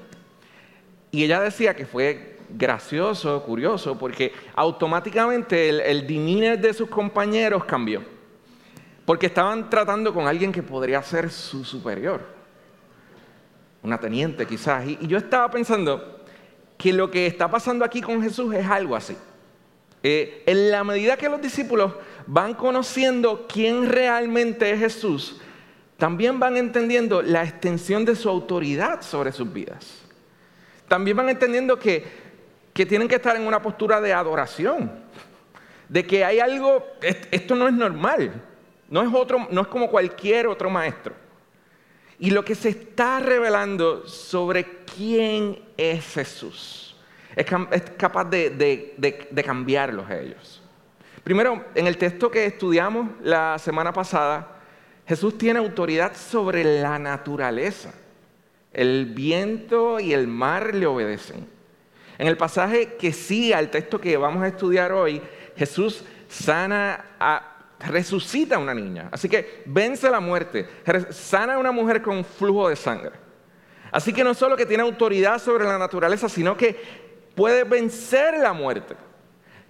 Y 1.10 1.24
ella 1.24 1.40
decía 1.40 1.74
que 1.74 1.86
fue 1.86 2.38
gracioso, 2.48 3.42
curioso, 3.42 3.98
porque 3.98 4.32
automáticamente 4.54 5.68
el, 5.68 5.80
el 5.80 6.60
de 6.60 6.74
sus 6.74 6.88
compañeros 6.88 7.64
cambió. 7.64 8.02
Porque 9.04 9.26
estaban 9.26 9.68
tratando 9.68 10.14
con 10.14 10.26
alguien 10.26 10.52
que 10.52 10.62
podría 10.62 11.02
ser 11.02 11.30
su 11.30 11.64
superior. 11.64 12.20
Una 13.82 13.98
teniente 13.98 14.46
quizás. 14.46 14.86
Y, 14.86 15.06
yo 15.06 15.18
estaba 15.18 15.50
pensando 15.50 16.20
que 16.78 16.92
lo 16.92 17.10
que 17.10 17.26
está 17.26 17.50
pasando 17.50 17.84
aquí 17.84 18.00
con 18.00 18.22
Jesús 18.22 18.54
es 18.54 18.66
algo 18.66 18.94
así. 18.94 19.16
Eh, 20.04 20.42
en 20.46 20.70
la 20.70 20.82
medida 20.82 21.16
que 21.16 21.28
los 21.28 21.40
discípulos 21.40 21.92
van 22.26 22.54
conociendo 22.54 23.46
quién 23.48 23.88
realmente 23.88 24.70
es 24.70 24.78
Jesús, 24.78 25.40
también 25.96 26.38
van 26.40 26.56
entendiendo 26.56 27.22
la 27.22 27.44
extensión 27.44 28.04
de 28.04 28.16
su 28.16 28.28
autoridad 28.28 29.02
sobre 29.02 29.32
sus 29.32 29.52
vidas. 29.52 30.02
También 30.88 31.16
van 31.16 31.28
entendiendo 31.28 31.78
que, 31.78 32.04
que 32.72 32.86
tienen 32.86 33.08
que 33.08 33.16
estar 33.16 33.36
en 33.36 33.46
una 33.46 33.62
postura 33.62 34.00
de 34.00 34.12
adoración, 34.12 34.90
de 35.88 36.06
que 36.06 36.24
hay 36.24 36.40
algo, 36.40 36.84
esto 37.00 37.54
no 37.54 37.68
es 37.68 37.74
normal, 37.74 38.32
no 38.88 39.02
es, 39.02 39.14
otro, 39.14 39.46
no 39.50 39.60
es 39.62 39.68
como 39.68 39.90
cualquier 39.90 40.46
otro 40.46 40.70
maestro. 40.70 41.14
Y 42.18 42.30
lo 42.30 42.44
que 42.44 42.54
se 42.54 42.68
está 42.68 43.20
revelando 43.20 44.06
sobre 44.06 44.84
quién 44.84 45.58
es 45.76 46.04
Jesús 46.14 46.96
es, 47.34 47.46
capaz 47.96 48.24
de, 48.24 48.50
de 49.30 49.42
cambiarlos 49.44 50.08
a 50.08 50.18
ellos. 50.18 50.61
Primero, 51.24 51.64
en 51.74 51.86
el 51.86 51.98
texto 51.98 52.30
que 52.30 52.46
estudiamos 52.46 53.08
la 53.22 53.58
semana 53.58 53.92
pasada, 53.92 54.56
Jesús 55.06 55.38
tiene 55.38 55.60
autoridad 55.60 56.16
sobre 56.16 56.64
la 56.80 56.98
naturaleza. 56.98 57.92
El 58.72 59.06
viento 59.06 60.00
y 60.00 60.12
el 60.14 60.26
mar 60.26 60.74
le 60.74 60.86
obedecen. 60.86 61.46
En 62.18 62.26
el 62.26 62.36
pasaje 62.36 62.94
que 62.94 63.12
sigue 63.12 63.54
al 63.54 63.70
texto 63.70 64.00
que 64.00 64.16
vamos 64.16 64.42
a 64.42 64.48
estudiar 64.48 64.92
hoy, 64.92 65.22
Jesús 65.56 66.04
sana 66.28 67.04
resucita 67.80 68.56
a 68.56 68.58
una 68.58 68.74
niña. 68.74 69.08
Así 69.12 69.28
que 69.28 69.62
vence 69.66 70.10
la 70.10 70.20
muerte, 70.20 70.68
sana 71.10 71.54
a 71.54 71.58
una 71.58 71.72
mujer 71.72 72.02
con 72.02 72.24
flujo 72.24 72.68
de 72.68 72.76
sangre. 72.76 73.12
Así 73.90 74.12
que 74.12 74.24
no 74.24 74.34
solo 74.34 74.56
que 74.56 74.66
tiene 74.66 74.82
autoridad 74.82 75.38
sobre 75.38 75.64
la 75.64 75.78
naturaleza, 75.78 76.28
sino 76.28 76.56
que 76.56 76.80
puede 77.34 77.64
vencer 77.64 78.38
la 78.38 78.52
muerte. 78.52 78.94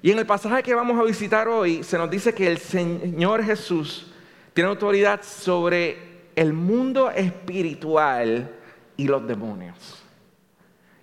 Y 0.05 0.11
en 0.11 0.19
el 0.19 0.27
pasaje 0.27 0.65
que 0.65 0.75
vamos 0.75 0.99
a 0.99 1.05
visitar 1.05 1.47
hoy 1.47 1.85
se 1.85 1.97
nos 1.97 2.11
dice 2.11 2.35
que 2.35 2.49
el 2.49 2.59
Señor 2.59 3.45
Jesús 3.45 4.13
tiene 4.53 4.69
autoridad 4.69 5.23
sobre 5.23 5.97
el 6.35 6.53
mundo 6.53 7.09
espiritual 7.13 8.51
y 8.97 9.07
los 9.07 9.25
demonios. 9.29 10.03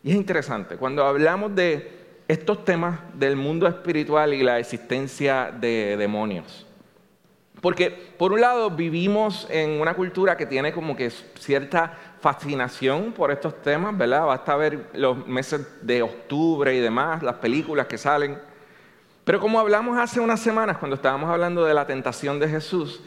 Y 0.04 0.12
es 0.12 0.18
interesante, 0.18 0.76
cuando 0.76 1.06
hablamos 1.06 1.56
de 1.56 1.98
estos 2.28 2.66
temas 2.66 3.00
del 3.14 3.38
mundo 3.38 3.68
espiritual 3.68 4.34
y 4.34 4.44
la 4.44 4.60
existencia 4.60 5.50
de 5.50 5.96
demonios, 5.96 6.68
porque 7.62 7.90
por 8.18 8.34
un 8.34 8.42
lado 8.42 8.70
vivimos 8.70 9.48
en 9.50 9.80
una 9.82 9.94
cultura 9.94 10.36
que 10.36 10.46
tiene 10.46 10.74
como 10.74 10.96
que 10.98 11.10
cierta 11.10 11.98
fascinación 12.20 13.14
por 13.14 13.32
estos 13.32 13.62
temas, 13.62 13.98
¿verdad? 13.98 14.26
Basta 14.26 14.58
ver 14.58 14.88
los 14.94 15.26
meses 15.26 15.66
de 15.82 16.02
octubre 16.02 16.76
y 16.76 16.80
demás, 16.80 17.24
las 17.24 17.36
películas 17.36 17.88
que 17.88 17.98
salen. 17.98 18.49
Pero 19.30 19.40
como 19.40 19.60
hablamos 19.60 19.96
hace 20.00 20.20
unas 20.20 20.40
semanas 20.40 20.80
cuando 20.80 20.96
estábamos 20.96 21.30
hablando 21.30 21.64
de 21.64 21.72
la 21.72 21.86
tentación 21.86 22.40
de 22.40 22.50
Jesús, 22.50 23.00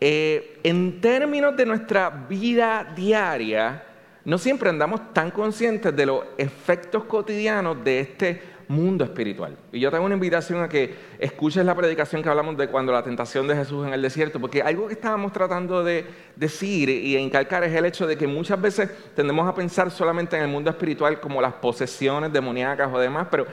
eh, 0.00 0.60
en 0.62 1.00
términos 1.00 1.56
de 1.56 1.66
nuestra 1.66 2.08
vida 2.08 2.92
diaria, 2.94 3.82
no 4.24 4.38
siempre 4.38 4.70
andamos 4.70 5.12
tan 5.12 5.32
conscientes 5.32 5.96
de 5.96 6.06
los 6.06 6.22
efectos 6.38 7.02
cotidianos 7.02 7.82
de 7.82 7.98
este 7.98 8.42
mundo 8.68 9.02
espiritual. 9.02 9.56
Y 9.72 9.80
yo 9.80 9.90
tengo 9.90 10.04
una 10.04 10.14
invitación 10.14 10.62
a 10.62 10.68
que 10.68 10.94
escuches 11.18 11.64
la 11.64 11.74
predicación 11.74 12.22
que 12.22 12.28
hablamos 12.28 12.56
de 12.56 12.68
cuando 12.68 12.92
la 12.92 13.02
tentación 13.02 13.48
de 13.48 13.56
Jesús 13.56 13.84
en 13.84 13.92
el 13.92 14.00
desierto, 14.00 14.38
porque 14.38 14.62
algo 14.62 14.86
que 14.86 14.94
estábamos 14.94 15.32
tratando 15.32 15.82
de 15.82 16.06
decir 16.36 16.88
y 16.88 17.16
encalcar 17.16 17.64
es 17.64 17.74
el 17.74 17.86
hecho 17.86 18.06
de 18.06 18.16
que 18.16 18.28
muchas 18.28 18.60
veces 18.60 18.88
tendemos 19.16 19.48
a 19.48 19.54
pensar 19.56 19.90
solamente 19.90 20.36
en 20.36 20.42
el 20.42 20.48
mundo 20.48 20.70
espiritual 20.70 21.18
como 21.18 21.42
las 21.42 21.54
posesiones 21.54 22.32
demoníacas 22.32 22.88
o 22.92 23.00
demás, 23.00 23.26
pero 23.28 23.48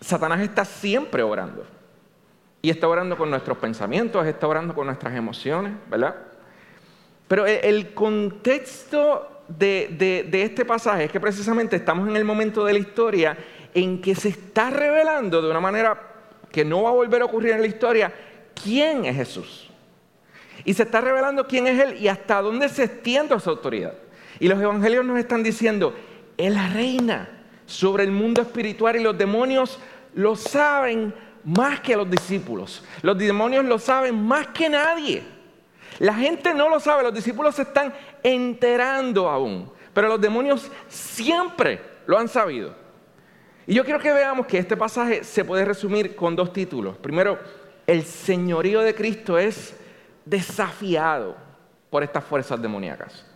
Satanás 0.00 0.40
está 0.40 0.64
siempre 0.64 1.22
orando. 1.22 1.66
Y 2.60 2.70
está 2.70 2.88
orando 2.88 3.16
con 3.16 3.30
nuestros 3.30 3.56
pensamientos, 3.58 4.26
está 4.26 4.46
orando 4.48 4.74
con 4.74 4.86
nuestras 4.86 5.14
emociones, 5.14 5.74
¿verdad? 5.88 6.16
Pero 7.28 7.46
el 7.46 7.94
contexto 7.94 9.42
de, 9.48 10.24
de, 10.28 10.42
este 10.42 10.64
pasaje 10.64 11.04
es 11.04 11.12
que 11.12 11.20
precisamente 11.20 11.76
estamos 11.76 12.08
en 12.08 12.16
el 12.16 12.24
momento 12.24 12.64
de 12.64 12.72
la 12.72 12.78
historia 12.78 13.36
en 13.74 14.00
que 14.00 14.14
se 14.14 14.30
está 14.30 14.70
revelando 14.70 15.40
de 15.40 15.50
una 15.50 15.60
manera 15.60 16.00
que 16.50 16.64
no 16.64 16.82
va 16.82 16.90
a 16.90 16.94
volver 16.94 17.22
a 17.22 17.26
ocurrir 17.26 17.52
en 17.52 17.60
la 17.60 17.66
historia 17.66 18.12
quién 18.60 19.04
es 19.04 19.16
Jesús. 19.16 19.70
Y 20.64 20.74
se 20.74 20.82
está 20.82 21.00
revelando 21.00 21.46
quién 21.46 21.66
es 21.66 21.80
Él 21.80 21.96
y 21.98 22.08
hasta 22.08 22.42
dónde 22.42 22.68
se 22.68 22.84
extiende 22.84 23.38
su 23.38 23.50
autoridad. 23.50 23.94
Y 24.40 24.48
los 24.48 24.60
evangelios 24.60 25.04
nos 25.04 25.18
están 25.18 25.42
diciendo, 25.42 25.94
Él 26.36 26.58
reina 26.72 27.37
sobre 27.68 28.02
el 28.02 28.10
mundo 28.10 28.40
espiritual 28.40 28.96
y 28.96 29.02
los 29.02 29.16
demonios 29.16 29.78
lo 30.14 30.34
saben 30.36 31.14
más 31.44 31.80
que 31.80 31.94
los 31.94 32.10
discípulos. 32.10 32.82
Los 33.02 33.18
demonios 33.18 33.62
lo 33.66 33.78
saben 33.78 34.24
más 34.24 34.48
que 34.48 34.70
nadie. 34.70 35.22
La 35.98 36.14
gente 36.14 36.54
no 36.54 36.70
lo 36.70 36.80
sabe, 36.80 37.02
los 37.02 37.14
discípulos 37.14 37.56
se 37.56 37.62
están 37.62 37.92
enterando 38.22 39.28
aún, 39.28 39.70
pero 39.92 40.08
los 40.08 40.20
demonios 40.20 40.70
siempre 40.88 41.80
lo 42.06 42.18
han 42.18 42.28
sabido. 42.28 42.74
Y 43.66 43.74
yo 43.74 43.84
quiero 43.84 44.00
que 44.00 44.14
veamos 44.14 44.46
que 44.46 44.56
este 44.56 44.76
pasaje 44.76 45.22
se 45.22 45.44
puede 45.44 45.66
resumir 45.66 46.16
con 46.16 46.34
dos 46.34 46.54
títulos. 46.54 46.96
Primero, 46.96 47.38
el 47.86 48.02
señorío 48.04 48.80
de 48.80 48.94
Cristo 48.94 49.36
es 49.36 49.76
desafiado 50.24 51.36
por 51.90 52.02
estas 52.02 52.24
fuerzas 52.24 52.62
demoníacas. 52.62 53.26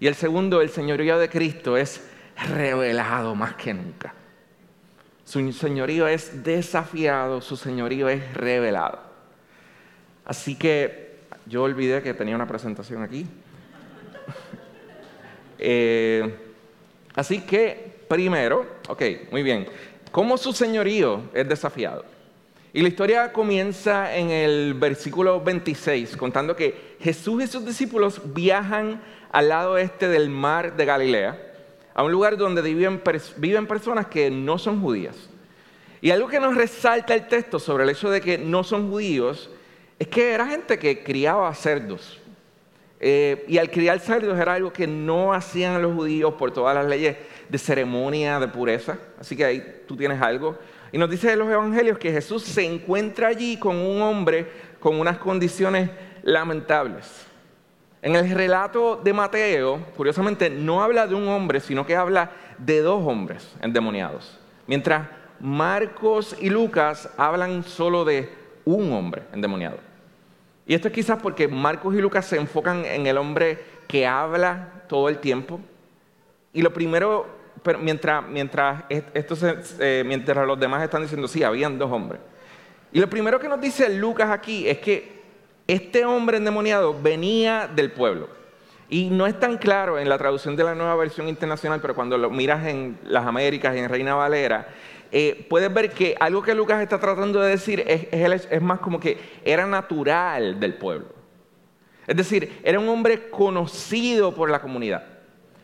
Y 0.00 0.08
el 0.08 0.16
segundo, 0.16 0.60
el 0.60 0.70
señorío 0.70 1.18
de 1.18 1.28
Cristo 1.28 1.76
es 1.76 2.09
revelado 2.48 3.34
más 3.34 3.54
que 3.54 3.74
nunca. 3.74 4.14
Su 5.24 5.52
señorío 5.52 6.08
es 6.08 6.42
desafiado, 6.42 7.40
su 7.40 7.56
señorío 7.56 8.08
es 8.08 8.34
revelado. 8.34 8.98
Así 10.24 10.56
que 10.56 11.20
yo 11.46 11.62
olvidé 11.62 12.02
que 12.02 12.14
tenía 12.14 12.34
una 12.34 12.46
presentación 12.46 13.02
aquí. 13.02 13.26
Eh, 15.62 16.36
así 17.14 17.42
que 17.42 18.00
primero, 18.08 18.66
ok, 18.88 19.02
muy 19.30 19.42
bien, 19.42 19.66
¿cómo 20.10 20.38
su 20.38 20.54
señorío 20.54 21.24
es 21.34 21.46
desafiado? 21.46 22.06
Y 22.72 22.80
la 22.80 22.88
historia 22.88 23.30
comienza 23.30 24.16
en 24.16 24.30
el 24.30 24.72
versículo 24.72 25.38
26, 25.42 26.16
contando 26.16 26.56
que 26.56 26.96
Jesús 27.00 27.42
y 27.42 27.46
sus 27.46 27.66
discípulos 27.66 28.22
viajan 28.32 29.02
al 29.32 29.48
lado 29.50 29.76
este 29.76 30.08
del 30.08 30.30
mar 30.30 30.76
de 30.76 30.84
Galilea, 30.86 31.49
a 31.94 32.02
un 32.02 32.12
lugar 32.12 32.36
donde 32.36 32.62
viven, 32.62 33.02
viven 33.36 33.66
personas 33.66 34.06
que 34.06 34.30
no 34.30 34.58
son 34.58 34.80
judías. 34.80 35.16
Y 36.00 36.10
algo 36.10 36.28
que 36.28 36.40
nos 36.40 36.54
resalta 36.54 37.14
el 37.14 37.28
texto 37.28 37.58
sobre 37.58 37.84
el 37.84 37.90
hecho 37.90 38.10
de 38.10 38.20
que 38.20 38.38
no 38.38 38.64
son 38.64 38.90
judíos 38.90 39.50
es 39.98 40.08
que 40.08 40.32
era 40.32 40.46
gente 40.46 40.78
que 40.78 41.02
criaba 41.02 41.52
cerdos. 41.54 42.18
Eh, 43.02 43.44
y 43.48 43.58
al 43.58 43.70
criar 43.70 43.98
cerdos 44.00 44.38
era 44.38 44.54
algo 44.54 44.72
que 44.72 44.86
no 44.86 45.32
hacían 45.32 45.80
los 45.80 45.94
judíos 45.94 46.34
por 46.34 46.52
todas 46.52 46.74
las 46.74 46.86
leyes 46.86 47.16
de 47.48 47.58
ceremonia, 47.58 48.40
de 48.40 48.48
pureza. 48.48 48.98
Así 49.18 49.36
que 49.36 49.44
ahí 49.44 49.82
tú 49.86 49.96
tienes 49.96 50.20
algo. 50.20 50.58
Y 50.92 50.98
nos 50.98 51.10
dice 51.10 51.36
los 51.36 51.50
evangelios 51.50 51.98
que 51.98 52.12
Jesús 52.12 52.42
se 52.42 52.64
encuentra 52.64 53.28
allí 53.28 53.58
con 53.58 53.76
un 53.76 54.00
hombre 54.02 54.70
con 54.80 54.98
unas 54.98 55.18
condiciones 55.18 55.90
lamentables. 56.22 57.26
En 58.02 58.16
el 58.16 58.30
relato 58.30 58.96
de 58.96 59.12
Mateo, 59.12 59.78
curiosamente, 59.96 60.48
no 60.48 60.82
habla 60.82 61.06
de 61.06 61.14
un 61.14 61.28
hombre, 61.28 61.60
sino 61.60 61.84
que 61.84 61.94
habla 61.94 62.30
de 62.56 62.80
dos 62.80 63.06
hombres 63.06 63.54
endemoniados. 63.60 64.38
Mientras 64.66 65.08
Marcos 65.38 66.36
y 66.40 66.48
Lucas 66.48 67.10
hablan 67.16 67.62
solo 67.62 68.04
de 68.04 68.32
un 68.64 68.92
hombre 68.92 69.22
endemoniado. 69.32 69.78
Y 70.66 70.74
esto 70.74 70.88
es 70.88 70.94
quizás 70.94 71.20
porque 71.20 71.48
Marcos 71.48 71.94
y 71.94 71.98
Lucas 71.98 72.26
se 72.26 72.36
enfocan 72.36 72.84
en 72.84 73.06
el 73.06 73.18
hombre 73.18 73.58
que 73.88 74.06
habla 74.06 74.84
todo 74.88 75.08
el 75.08 75.18
tiempo. 75.18 75.60
Y 76.52 76.62
lo 76.62 76.72
primero 76.72 77.26
mientras, 77.80 78.24
mientras 78.28 78.84
los 80.46 80.60
demás 80.60 80.82
están 80.82 81.02
diciendo, 81.02 81.28
sí, 81.28 81.42
habían 81.42 81.78
dos 81.78 81.90
hombres. 81.90 82.20
Y 82.92 83.00
lo 83.00 83.10
primero 83.10 83.38
que 83.38 83.48
nos 83.48 83.60
dice 83.60 83.88
Lucas 83.90 84.30
aquí 84.30 84.68
es 84.68 84.78
que 84.78 85.19
este 85.72 86.04
hombre 86.04 86.36
endemoniado 86.36 87.00
venía 87.00 87.68
del 87.72 87.92
pueblo. 87.92 88.28
Y 88.88 89.08
no 89.10 89.26
es 89.26 89.38
tan 89.38 89.56
claro 89.56 89.98
en 89.98 90.08
la 90.08 90.18
traducción 90.18 90.56
de 90.56 90.64
la 90.64 90.74
nueva 90.74 90.96
versión 90.96 91.28
internacional, 91.28 91.80
pero 91.80 91.94
cuando 91.94 92.18
lo 92.18 92.30
miras 92.30 92.66
en 92.66 92.98
las 93.04 93.24
Américas 93.24 93.76
y 93.76 93.78
en 93.78 93.88
Reina 93.88 94.14
Valera, 94.14 94.68
eh, 95.12 95.46
puedes 95.48 95.72
ver 95.72 95.90
que 95.90 96.16
algo 96.18 96.42
que 96.42 96.54
Lucas 96.54 96.82
está 96.82 96.98
tratando 96.98 97.40
de 97.40 97.50
decir 97.50 97.84
es, 97.86 98.08
es 98.50 98.62
más 98.62 98.80
como 98.80 98.98
que 98.98 99.18
era 99.44 99.66
natural 99.66 100.58
del 100.58 100.74
pueblo. 100.74 101.08
Es 102.06 102.16
decir, 102.16 102.60
era 102.64 102.80
un 102.80 102.88
hombre 102.88 103.30
conocido 103.30 104.34
por 104.34 104.50
la 104.50 104.60
comunidad 104.60 105.04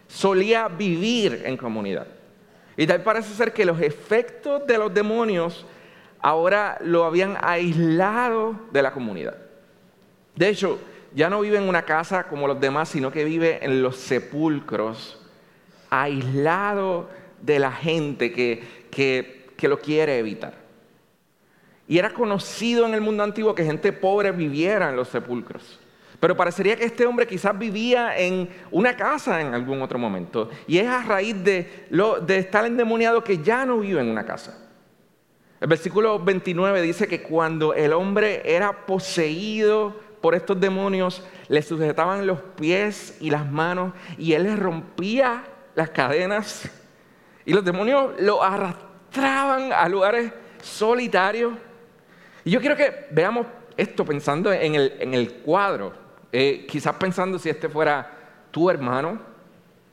solía 0.09 0.69
vivir 0.69 1.43
en 1.45 1.57
comunidad. 1.57 2.07
Y 2.77 2.87
tal 2.87 3.03
parece 3.03 3.35
ser 3.35 3.53
que 3.53 3.65
los 3.65 3.81
efectos 3.81 4.67
de 4.67 4.79
los 4.79 4.93
demonios 4.93 5.67
ahora 6.21 6.79
lo 6.83 7.05
habían 7.05 7.37
aislado 7.41 8.59
de 8.71 8.83
la 8.83 8.93
comunidad. 8.93 9.37
De 10.37 10.49
hecho, 10.49 10.79
ya 11.15 11.31
no 11.31 11.41
vive 11.41 11.57
en 11.57 11.69
una 11.69 11.83
casa 11.83 12.25
como 12.25 12.47
los 12.47 12.61
demás, 12.61 12.91
sino 12.91 13.11
que 13.11 13.25
vive 13.25 13.65
en 13.65 13.83
los 13.83 13.97
sepulcros, 13.97 15.19
aislado 15.89 17.09
de 17.41 17.59
la 17.59 17.73
gente 17.73 18.33
que, 18.33 18.63
que, 18.91 19.69
lo 19.69 19.81
quiere 19.81 20.19
evitar. 20.19 20.55
Y 21.89 21.99
era 21.99 22.13
conocido 22.13 22.87
en 22.87 22.95
el 22.95 23.01
mundo 23.01 23.23
antiguo 23.23 23.55
que 23.55 23.65
gente 23.65 23.93
pobre 23.93 24.31
viviera 24.33 24.91
en 24.91 24.97
los 24.97 25.09
sepulcros. 25.09 25.81
Pero 26.21 26.37
parecería 26.37 26.77
que 26.77 26.85
este 26.85 27.07
hombre 27.07 27.27
quizás 27.27 27.59
vivía 27.59 28.19
en 28.19 28.49
una 28.71 28.97
casa 28.97 29.41
en 29.41 29.55
algún 29.55 29.81
otro 29.81 29.99
momento. 29.99 30.51
Y 30.67 30.79
es 30.79 30.87
a 30.87 31.03
raíz 31.03 31.43
de, 31.43 31.87
de 32.27 32.39
estar 32.39 32.67
endemoniado 32.67 33.25
que 33.25 33.39
ya 33.39 33.65
no 33.65 33.79
vive 33.79 34.01
en 34.01 34.09
una 34.09 34.27
casa. 34.27 34.67
El 35.61 35.69
versículo 35.69 36.19
29 36.19 36.83
dice 36.83 37.09
que 37.09 37.23
cuando 37.23 37.73
el 37.73 37.93
hombre 37.93 38.43
era 38.45 38.85
poseído 38.85 39.97
por 40.27 40.35
estos 40.35 40.59
demonios, 40.59 41.23
le 41.47 41.63
sujetaban 41.63 42.27
los 42.27 42.41
pies 42.41 43.17
y 43.21 43.31
las 43.31 43.49
manos 43.49 43.93
y 44.19 44.33
él 44.33 44.43
les 44.43 44.59
rompía 44.59 45.45
las 45.77 45.91
cadenas. 45.91 46.69
Y 47.45 47.53
los 47.53 47.65
demonios 47.65 48.11
lo 48.19 48.43
arrastraban 48.43 49.73
a 49.73 49.89
lugares 49.89 50.33
solitarios. 50.61 51.53
Y 52.45 52.51
yo 52.51 52.59
quiero 52.59 52.75
que 52.75 53.07
veamos 53.13 53.47
esto 53.77 54.05
pensando 54.05 54.53
en 54.53 54.75
el, 54.75 54.95
en 54.99 55.15
el 55.15 55.33
cuadro 55.35 55.93
eh, 56.33 56.67
quizás 56.69 56.97
pensando 56.97 57.39
si 57.39 57.49
este 57.49 57.69
fuera 57.69 58.11
tu 58.51 58.69
hermano, 58.69 59.21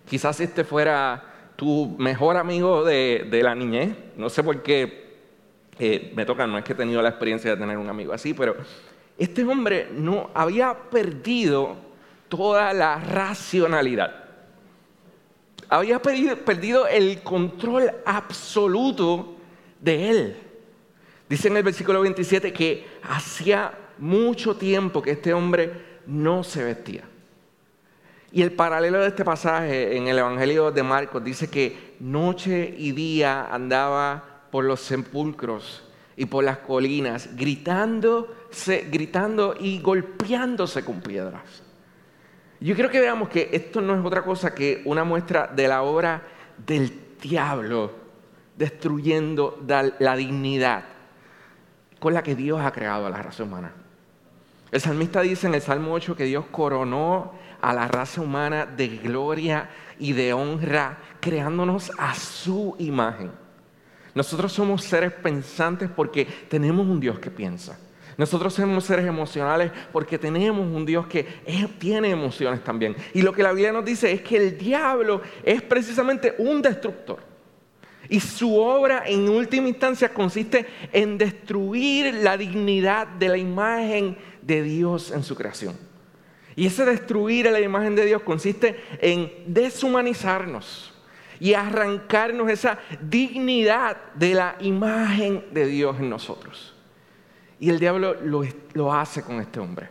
quizás 0.10 0.36
si 0.38 0.46
este 0.46 0.64
fuera 0.64 1.24
tu 1.56 1.96
mejor 2.00 2.38
amigo 2.38 2.84
de, 2.84 3.40
la 3.44 3.54
niñez. 3.54 3.96
No 4.18 4.32
sé 4.32 4.42
por 4.42 4.64
qué 4.64 5.16
eh, 5.78 6.12
me 6.16 6.26
toca, 6.26 6.48
no 6.48 6.58
es 6.58 6.64
que 6.64 6.74
he 6.74 6.76
tenido 6.76 7.04
la 7.04 7.10
experiencia 7.10 7.52
de 7.52 7.58
tener 7.58 7.78
un 7.78 7.88
amigo 7.88 8.14
así, 8.14 8.34
pero 8.34 8.56
este 9.18 9.44
hombre 9.44 9.90
no 9.94 10.30
había 10.34 10.74
perdido 10.90 11.76
toda 12.30 12.74
la 12.74 12.98
racionalidad. 12.98 14.22
había 15.70 16.02
perdido 16.02 16.88
el 16.88 17.22
control 17.22 17.92
absoluto 18.06 19.36
de 19.80 20.10
él. 20.10 20.38
Dice 21.30 21.48
en 21.48 21.58
el 21.58 21.64
versículo 21.64 22.02
27 22.02 22.52
que 22.54 22.86
hacía 23.04 23.74
mucho 23.98 24.56
tiempo 24.56 25.02
que 25.02 25.12
este 25.12 25.34
hombre 25.34 25.72
no 26.06 26.44
se 26.44 26.64
vestía. 26.64 27.04
Y 28.32 28.42
el 28.42 28.52
paralelo 28.52 29.00
de 29.00 29.08
este 29.08 29.24
pasaje 29.24 29.96
en 29.96 30.08
el 30.08 30.18
Evangelio 30.18 30.72
de 30.72 30.82
Marcos 30.82 31.24
dice 31.24 31.50
que 31.50 31.96
noche 32.00 32.74
y 32.78 32.92
día 32.92 33.48
andaba 33.52 34.48
por 34.50 34.64
los 34.66 34.80
sepulcros 34.80 35.83
y 36.16 36.26
por 36.26 36.44
las 36.44 36.60
colinas, 36.60 37.30
gritando 37.36 38.28
y 39.60 39.80
golpeándose 39.80 40.86
con 40.86 41.02
piedras. 41.02 41.64
Yo 42.60 42.76
quiero 42.76 42.90
que 42.90 43.00
veamos 43.00 43.30
que 43.30 43.50
esto 43.52 43.82
no 43.82 43.94
es 43.94 44.06
otra 44.06 44.24
cosa 44.24 44.54
que 44.56 44.82
una 44.86 45.04
muestra 45.04 45.48
de 45.48 45.68
la 45.68 45.84
obra 45.84 46.24
del 46.66 47.18
diablo 47.22 47.92
destruyendo 48.56 49.60
la 50.00 50.16
dignidad 50.16 50.86
con 52.00 52.14
la 52.14 52.24
que 52.24 52.36
Dios 52.36 52.62
ha 52.62 52.72
creado 52.72 53.08
a 53.08 53.10
la 53.10 53.22
raza 53.22 53.44
humana. 53.44 53.74
El 54.72 54.82
salmista 54.82 55.22
dice 55.22 55.48
en 55.48 55.56
el 55.56 55.62
Salmo 55.62 55.94
8 55.94 56.16
que 56.16 56.26
Dios 56.26 56.46
coronó 56.52 57.34
a 57.62 57.74
la 57.74 57.88
raza 57.88 58.22
humana 58.22 58.66
de 58.66 58.88
gloria 58.88 59.70
y 60.00 60.14
de 60.14 60.34
honra, 60.34 60.98
creándonos 61.20 61.92
a 61.98 62.14
su 62.16 62.76
imagen. 62.80 63.32
Nosotros 64.16 64.52
somos 64.54 64.84
seres 64.84 65.12
pensantes 65.12 65.90
porque 65.90 66.26
tenemos 66.48 66.86
un 66.88 67.00
Dios 67.00 67.20
que 67.20 67.32
piensa. 67.32 67.80
Nosotros 68.18 68.54
somos 68.54 68.84
seres 68.84 69.06
emocionales 69.08 69.72
porque 69.92 70.20
tenemos 70.20 70.66
un 70.66 70.86
Dios 70.86 71.08
que 71.08 71.26
tiene 71.80 72.12
emociones 72.12 72.64
también. 72.64 72.96
Y 73.14 73.24
lo 73.24 73.34
que 73.34 73.42
la 73.42 73.52
Biblia 73.52 73.72
nos 73.72 73.86
dice 73.86 74.12
es 74.12 74.22
que 74.22 74.38
el 74.38 74.58
diablo 74.58 75.22
es 75.44 75.62
precisamente 75.64 76.36
un 76.38 76.62
destructor. 76.62 77.20
Y 78.10 78.20
su 78.20 78.56
obra 78.56 79.04
en 79.08 79.28
última 79.30 79.70
instancia 79.70 80.14
consiste 80.14 80.68
en 80.92 81.18
destruir 81.18 82.14
la 82.16 82.38
dignidad 82.38 83.08
de 83.08 83.30
la 83.30 83.38
imagen 83.38 84.18
de 84.42 84.62
Dios 84.62 85.12
en 85.12 85.24
su 85.24 85.36
creación. 85.36 85.76
Y 86.56 86.68
ese 86.68 86.86
destruir 86.86 87.50
la 87.50 87.60
imagen 87.60 87.96
de 87.96 88.06
Dios 88.06 88.22
consiste 88.22 88.80
en 89.02 89.32
deshumanizarnos 89.48 90.93
y 91.44 91.56
arrancarnos 91.56 92.50
esa 92.50 92.80
dignidad 93.02 93.98
de 94.14 94.34
la 94.34 94.56
imagen 94.62 95.44
de 95.52 95.66
Dios 95.66 96.00
en 96.00 96.10
nosotros. 96.10 96.74
Y 97.60 97.70
el 97.70 97.80
diablo 97.80 98.14
lo, 98.14 98.44
lo 98.72 98.94
hace 98.94 99.24
con 99.24 99.42
este 99.42 99.60
hombre, 99.60 99.90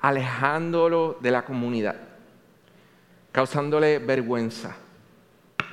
alejándolo 0.00 1.18
de 1.20 1.30
la 1.30 1.44
comunidad, 1.44 1.96
causándole 3.32 3.98
vergüenza. 3.98 4.74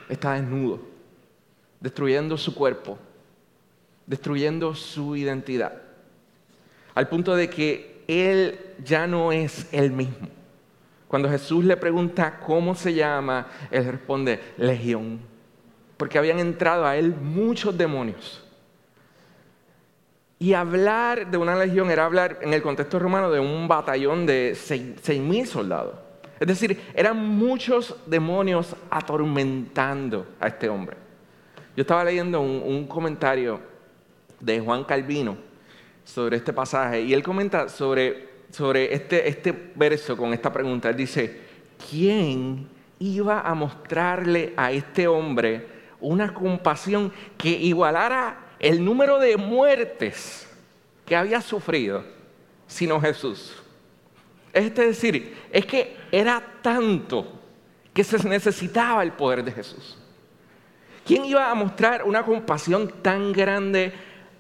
Está 0.10 0.34
desnudo, 0.34 0.82
destruyendo 1.80 2.36
su 2.36 2.54
cuerpo, 2.54 3.00
destruyendo 4.06 4.76
su 4.76 5.16
identidad, 5.16 5.82
al 6.94 7.08
punto 7.08 7.38
de 7.38 7.50
que 7.50 8.04
él 8.06 8.60
ya 8.84 9.08
no 9.08 9.32
es 9.32 9.66
el 9.72 9.94
mismo. 9.94 10.28
Cuando 11.10 11.28
Jesús 11.28 11.66
le 11.66 11.76
pregunta 11.76 12.40
cómo 12.40 12.76
se 12.76 12.94
llama, 12.94 13.48
él 13.72 13.84
responde, 13.86 14.40
legión, 14.58 15.20
porque 15.98 16.20
habían 16.20 16.38
entrado 16.40 16.86
a 16.86 16.96
él 16.96 17.16
muchos 17.16 17.76
demonios. 17.76 18.46
Y 20.38 20.54
hablar 20.54 21.32
de 21.32 21.38
una 21.38 21.56
legión 21.56 21.90
era 21.90 22.06
hablar 22.06 22.38
en 22.42 22.54
el 22.54 22.62
contexto 22.62 23.00
romano 23.00 23.32
de 23.32 23.40
un 23.40 23.68
batallón 23.68 24.28
de 24.28 24.54
seis 24.56 25.20
mil 25.20 25.48
soldados. 25.48 25.96
Es 26.40 26.48
decir, 26.48 26.80
eran 26.94 27.18
muchos 27.18 27.96
demonios 28.06 28.76
atormentando 28.92 30.28
a 30.40 30.48
este 30.48 30.70
hombre. 30.70 30.96
Yo 31.76 31.82
estaba 31.82 32.04
leyendo 32.04 32.40
un 32.40 32.86
comentario 32.86 33.60
de 34.40 34.60
Juan 34.60 34.84
Calvino 34.84 35.50
sobre 36.04 36.38
este 36.38 36.54
pasaje 36.54 37.02
y 37.02 37.14
él 37.14 37.24
comenta 37.24 37.68
sobre, 37.68 38.29
sobre 38.52 38.94
este, 38.94 39.28
este 39.28 39.72
verso 39.76 40.18
con 40.18 40.34
esta 40.34 40.52
pregunta. 40.52 40.90
Él 40.90 40.96
dice, 40.96 41.42
¿quién 41.90 42.68
iba 43.00 43.42
a 43.42 43.54
mostrarle 43.54 44.54
a 44.58 44.72
este 44.72 45.08
hombre 45.08 45.68
una 46.00 46.34
compasión 46.34 47.12
que 47.38 47.50
igualara 47.50 48.56
el 48.60 48.84
número 48.84 49.20
de 49.20 49.38
muertes 49.38 50.48
que 51.06 51.16
había 51.16 51.42
sufrido, 51.42 52.04
sino 52.68 53.00
Jesús? 53.00 53.56
Es 54.52 54.74
decir, 54.74 55.38
es 55.52 55.66
que 55.66 55.96
era 56.12 56.44
tanto 56.62 57.40
que 57.94 58.04
se 58.04 58.28
necesitaba 58.28 59.04
el 59.04 59.12
poder 59.12 59.44
de 59.44 59.52
Jesús. 59.52 59.98
¿Quién 61.06 61.26
iba 61.26 61.50
a 61.50 61.56
mostrar 61.56 62.04
una 62.04 62.24
compasión 62.24 62.92
tan 63.02 63.32
grande 63.32 63.94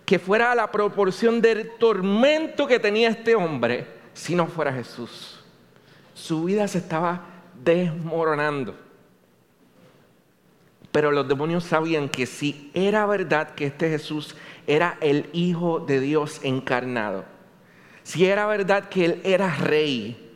que 0.05 0.19
fuera 0.19 0.51
a 0.51 0.55
la 0.55 0.71
proporción 0.71 1.41
del 1.41 1.71
tormento 1.77 2.67
que 2.67 2.79
tenía 2.79 3.09
este 3.09 3.35
hombre 3.35 3.98
si 4.13 4.35
no 4.35 4.47
fuera 4.47 4.73
Jesús. 4.73 5.39
Su 6.13 6.43
vida 6.43 6.67
se 6.67 6.79
estaba 6.79 7.21
desmoronando. 7.63 8.75
Pero 10.91 11.11
los 11.11 11.27
demonios 11.27 11.63
sabían 11.63 12.09
que 12.09 12.25
si 12.25 12.71
era 12.73 13.05
verdad 13.05 13.51
que 13.51 13.67
este 13.67 13.89
Jesús 13.89 14.35
era 14.65 14.97
el 15.01 15.29
Hijo 15.33 15.79
de 15.79 15.99
Dios 15.99 16.39
encarnado, 16.43 17.25
si 18.03 18.25
era 18.25 18.47
verdad 18.47 18.89
que 18.89 19.05
Él 19.05 19.21
era 19.23 19.55
rey, 19.55 20.29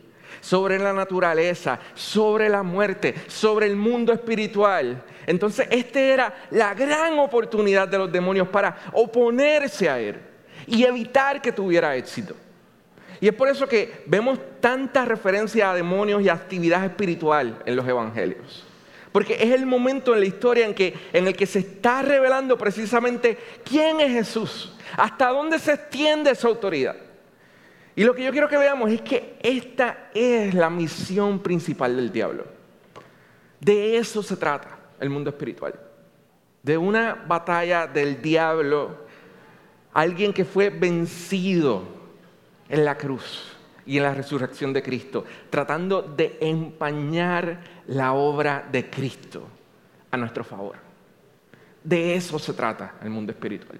sobre 0.44 0.78
la 0.78 0.92
naturaleza, 0.92 1.80
sobre 1.94 2.50
la 2.50 2.62
muerte, 2.62 3.14
sobre 3.28 3.64
el 3.64 3.76
mundo 3.76 4.12
espiritual. 4.12 5.02
Entonces, 5.26 5.66
esta 5.70 5.98
era 5.98 6.34
la 6.50 6.74
gran 6.74 7.18
oportunidad 7.18 7.88
de 7.88 7.96
los 7.96 8.12
demonios 8.12 8.48
para 8.48 8.76
oponerse 8.92 9.88
a 9.88 9.98
Él 9.98 10.20
y 10.66 10.84
evitar 10.84 11.40
que 11.40 11.50
tuviera 11.50 11.96
éxito. 11.96 12.36
Y 13.24 13.28
es 13.28 13.34
por 13.34 13.48
eso 13.48 13.66
que 13.66 14.02
vemos 14.04 14.38
tanta 14.60 15.06
referencia 15.06 15.70
a 15.70 15.74
demonios 15.74 16.20
y 16.20 16.28
actividad 16.28 16.84
espiritual 16.84 17.62
en 17.64 17.74
los 17.74 17.88
evangelios. 17.88 18.66
Porque 19.12 19.36
es 19.40 19.50
el 19.52 19.64
momento 19.64 20.12
en 20.12 20.20
la 20.20 20.26
historia 20.26 20.66
en, 20.66 20.74
que, 20.74 20.92
en 21.10 21.26
el 21.26 21.34
que 21.34 21.46
se 21.46 21.60
está 21.60 22.02
revelando 22.02 22.58
precisamente 22.58 23.38
quién 23.64 23.98
es 24.00 24.12
Jesús, 24.12 24.76
hasta 24.98 25.30
dónde 25.30 25.58
se 25.58 25.72
extiende 25.72 26.34
su 26.34 26.46
autoridad. 26.48 26.96
Y 27.96 28.04
lo 28.04 28.14
que 28.14 28.24
yo 28.24 28.30
quiero 28.30 28.46
que 28.46 28.58
veamos 28.58 28.90
es 28.90 29.00
que 29.00 29.38
esta 29.40 30.10
es 30.12 30.52
la 30.52 30.68
misión 30.68 31.38
principal 31.42 31.96
del 31.96 32.12
diablo. 32.12 32.44
De 33.58 33.96
eso 33.96 34.22
se 34.22 34.36
trata 34.36 34.68
el 35.00 35.08
mundo 35.08 35.30
espiritual. 35.30 35.80
De 36.62 36.76
una 36.76 37.14
batalla 37.14 37.86
del 37.86 38.20
diablo, 38.20 38.98
alguien 39.94 40.34
que 40.34 40.44
fue 40.44 40.68
vencido 40.68 42.03
en 42.68 42.84
la 42.84 42.96
cruz 42.96 43.56
y 43.86 43.98
en 43.98 44.04
la 44.04 44.14
resurrección 44.14 44.72
de 44.72 44.82
Cristo, 44.82 45.24
tratando 45.50 46.02
de 46.02 46.38
empañar 46.40 47.60
la 47.86 48.12
obra 48.14 48.66
de 48.70 48.88
Cristo 48.88 49.46
a 50.10 50.16
nuestro 50.16 50.44
favor. 50.44 50.76
De 51.82 52.14
eso 52.14 52.38
se 52.38 52.54
trata 52.54 52.94
el 53.02 53.10
mundo 53.10 53.32
espiritual. 53.32 53.78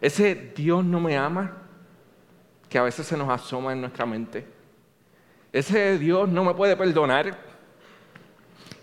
Ese 0.00 0.52
Dios 0.54 0.84
no 0.84 1.00
me 1.00 1.16
ama, 1.16 1.58
que 2.68 2.78
a 2.78 2.82
veces 2.82 3.06
se 3.06 3.16
nos 3.16 3.28
asoma 3.28 3.72
en 3.72 3.80
nuestra 3.82 4.06
mente. 4.06 4.44
Ese 5.52 5.98
Dios 5.98 6.28
no 6.28 6.44
me 6.44 6.54
puede 6.54 6.76
perdonar. 6.76 7.38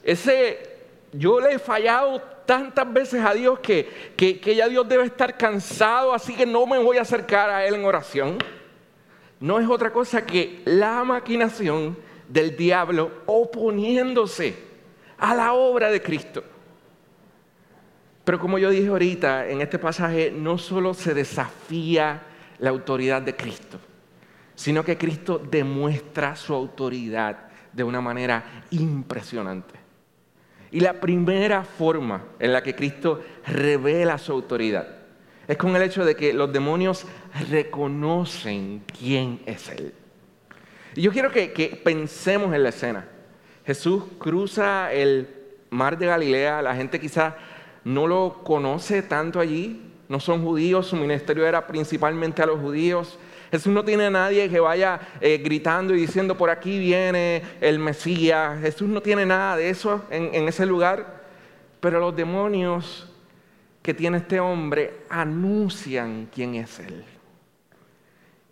Ese 0.03 0.71
yo 1.11 1.39
le 1.39 1.53
he 1.53 1.59
fallado 1.59 2.21
tantas 2.45 2.91
veces 2.91 3.23
a 3.23 3.33
Dios 3.33 3.59
que, 3.59 4.13
que, 4.15 4.55
ya 4.55 4.67
Dios 4.67 4.87
debe 4.87 5.05
estar 5.05 5.37
cansado, 5.37 6.13
así 6.13 6.35
que 6.35 6.45
no 6.45 6.65
me 6.65 6.77
voy 6.79 6.97
a 6.97 7.01
acercar 7.01 7.49
a 7.49 7.65
Él 7.65 7.75
en 7.75 7.85
oración. 7.85 8.37
No 9.41 9.59
es 9.59 9.67
otra 9.67 9.91
cosa 9.91 10.25
que 10.25 10.61
la 10.65 11.03
maquinación 11.03 11.97
del 12.29 12.55
diablo 12.55 13.11
oponiéndose 13.25 14.55
a 15.17 15.35
la 15.35 15.53
obra 15.53 15.89
de 15.89 16.01
Cristo. 16.01 16.43
Pero 18.23 18.39
como 18.39 18.59
yo 18.59 18.69
dije 18.69 18.87
ahorita, 18.87 19.47
en 19.47 19.61
este 19.61 19.79
pasaje 19.79 20.31
no 20.31 20.59
solo 20.59 20.93
se 20.93 21.15
desafía 21.15 22.21
la 22.59 22.69
autoridad 22.69 23.23
de 23.23 23.35
Cristo, 23.35 23.79
sino 24.53 24.85
que 24.85 24.97
Cristo 24.97 25.39
demuestra 25.39 26.35
su 26.35 26.53
autoridad 26.53 27.49
de 27.73 27.83
una 27.83 27.99
manera 27.99 28.63
impresionante. 28.69 29.73
Y 30.69 30.81
la 30.81 30.93
primera 30.93 31.63
forma 31.63 32.25
en 32.37 32.53
la 32.53 32.61
que 32.61 32.75
Cristo 32.75 33.21
revela 33.47 34.19
su 34.19 34.31
autoridad 34.31 35.00
es 35.47 35.57
con 35.57 35.75
el 35.75 35.81
hecho 35.81 36.05
de 36.05 36.15
que 36.15 36.33
los 36.33 36.51
demonios 36.53 37.05
reconocen 37.49 38.83
quién 38.97 39.41
es 39.45 39.69
Él. 39.69 39.93
Y 40.95 41.01
yo 41.01 41.11
quiero 41.11 41.31
que, 41.31 41.81
pensemos 41.83 42.53
en 42.53 42.63
la 42.63 42.69
escena. 42.69 43.07
Jesús 43.65 44.03
cruza 44.19 44.91
el 44.91 45.29
mar 45.69 45.97
de 45.97 46.07
Galilea, 46.07 46.61
la 46.61 46.75
gente 46.75 46.99
quizás 46.99 47.33
no 47.83 48.07
lo 48.07 48.41
conoce 48.43 49.01
tanto 49.01 49.39
allí, 49.39 49.81
no 50.09 50.19
son 50.19 50.43
judíos, 50.43 50.87
su 50.87 50.95
ministerio 50.95 51.45
era 51.45 51.65
principalmente 51.65 52.41
a 52.41 52.45
los 52.45 52.59
judíos. 52.59 53.17
Jesús 53.51 53.73
no 53.73 53.83
tiene 53.83 54.05
a 54.05 54.09
nadie 54.09 54.49
que 54.49 54.59
vaya 54.59 54.99
eh, 55.19 55.41
gritando 55.43 55.93
y 55.93 56.01
diciendo, 56.01 56.37
por 56.37 56.49
aquí 56.49 56.79
viene 56.79 57.41
el 57.59 57.79
Mesías. 57.79 58.59
Jesús 58.61 58.87
no 58.87 59.01
tiene 59.01 59.25
nada 59.25 59.57
de 59.57 59.69
eso 59.69 60.05
en 60.09 60.47
ese 60.47 60.65
lugar. 60.65 61.21
Pero 61.81 61.99
los 61.99 62.15
demonios 62.15 63.10
que 63.81 63.93
tiene 63.93 64.17
este 64.17 64.39
hombre 64.39 65.05
anuncian 65.09 66.29
quién 66.33 66.55
es 66.55 66.79
Él. 66.79 67.03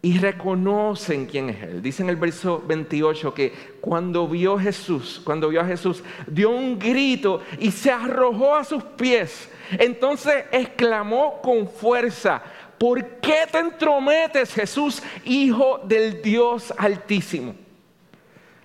Y 0.01 0.17
reconocen 0.17 1.25
quién 1.25 1.49
es 1.49 1.61
Él. 1.61 1.81
Dice 1.81 2.03
en 2.03 2.09
el 2.09 2.15
verso 2.15 2.63
28 2.65 3.33
que 3.33 3.53
cuando 3.81 4.27
vio 4.27 4.57
Jesús, 4.57 5.21
cuando 5.23 5.49
vio 5.49 5.61
a 5.61 5.65
Jesús, 5.65 6.03
dio 6.25 6.51
un 6.51 6.79
grito 6.79 7.41
y 7.59 7.71
se 7.71 7.91
arrojó 7.91 8.55
a 8.55 8.63
sus 8.63 8.83
pies. 8.83 9.49
Entonces 9.71 10.45
exclamó 10.51 11.41
con 11.41 11.67
fuerza, 11.69 12.41
¿por 12.77 13.05
qué 13.19 13.45
te 13.51 13.59
entrometes 13.59 14.53
Jesús, 14.53 15.03
Hijo 15.25 15.81
del 15.83 16.21
Dios 16.21 16.73
Altísimo? 16.77 17.53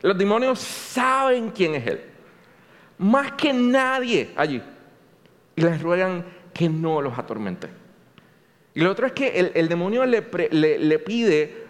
Los 0.00 0.16
demonios 0.16 0.60
saben 0.60 1.50
quién 1.50 1.74
es 1.74 1.86
Él. 1.86 2.00
Más 2.96 3.32
que 3.32 3.52
nadie 3.52 4.30
allí. 4.36 4.62
Y 5.56 5.62
les 5.62 5.82
ruegan 5.82 6.24
que 6.54 6.68
no 6.68 7.02
los 7.02 7.18
atormente. 7.18 7.68
Y 8.74 8.80
lo 8.80 8.90
otro 8.90 9.06
es 9.06 9.12
que 9.12 9.52
el, 9.54 9.68
demonio 9.68 10.04
le, 10.04 10.22
pide, 10.22 11.66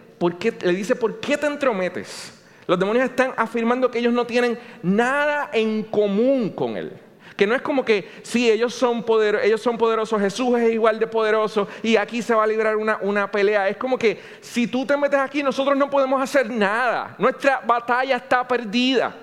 le 0.62 0.72
dice, 0.72 0.96
¿por 0.96 1.20
qué 1.20 1.36
te 1.36 1.46
entrometes? 1.46 2.32
Los 2.66 2.78
demonios 2.78 3.04
están 3.04 3.34
afirmando 3.36 3.90
que 3.90 3.98
ellos 3.98 4.12
no 4.12 4.26
tienen 4.26 4.58
nada 4.82 5.50
en 5.52 5.82
común 5.82 6.50
con 6.50 6.78
él. 6.78 6.92
Que 7.36 7.46
no 7.46 7.54
es 7.54 7.60
como 7.60 7.84
que, 7.84 8.08
sí, 8.22 8.50
ellos 8.50 8.72
son, 8.74 9.04
ellos 9.42 9.60
son 9.60 9.76
poderosos, 9.76 10.20
Jesús 10.20 10.56
es 10.58 10.72
igual 10.72 10.98
de 10.98 11.06
poderoso 11.06 11.68
y 11.82 11.96
aquí 11.96 12.22
se 12.22 12.34
va 12.34 12.44
a 12.44 12.46
librar 12.46 12.76
una, 12.76 12.98
una 13.02 13.30
pelea. 13.30 13.68
Es 13.68 13.76
como 13.76 13.98
que 13.98 14.18
si 14.40 14.66
tú 14.66 14.86
te 14.86 14.96
metes 14.96 15.18
aquí, 15.18 15.42
nosotros 15.42 15.76
no 15.76 15.90
podemos 15.90 16.22
hacer 16.22 16.48
nada. 16.48 17.16
Nuestra 17.18 17.60
batalla 17.66 18.16
está 18.16 18.46
perdida. 18.46 19.14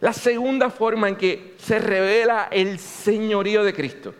La 0.00 0.12
segunda 0.12 0.70
forma 0.70 1.08
en 1.08 1.16
que 1.16 1.54
se 1.58 1.78
revela 1.78 2.48
el 2.50 2.78
señorío 2.80 3.62
de 3.62 3.74
Cristo 3.74 4.14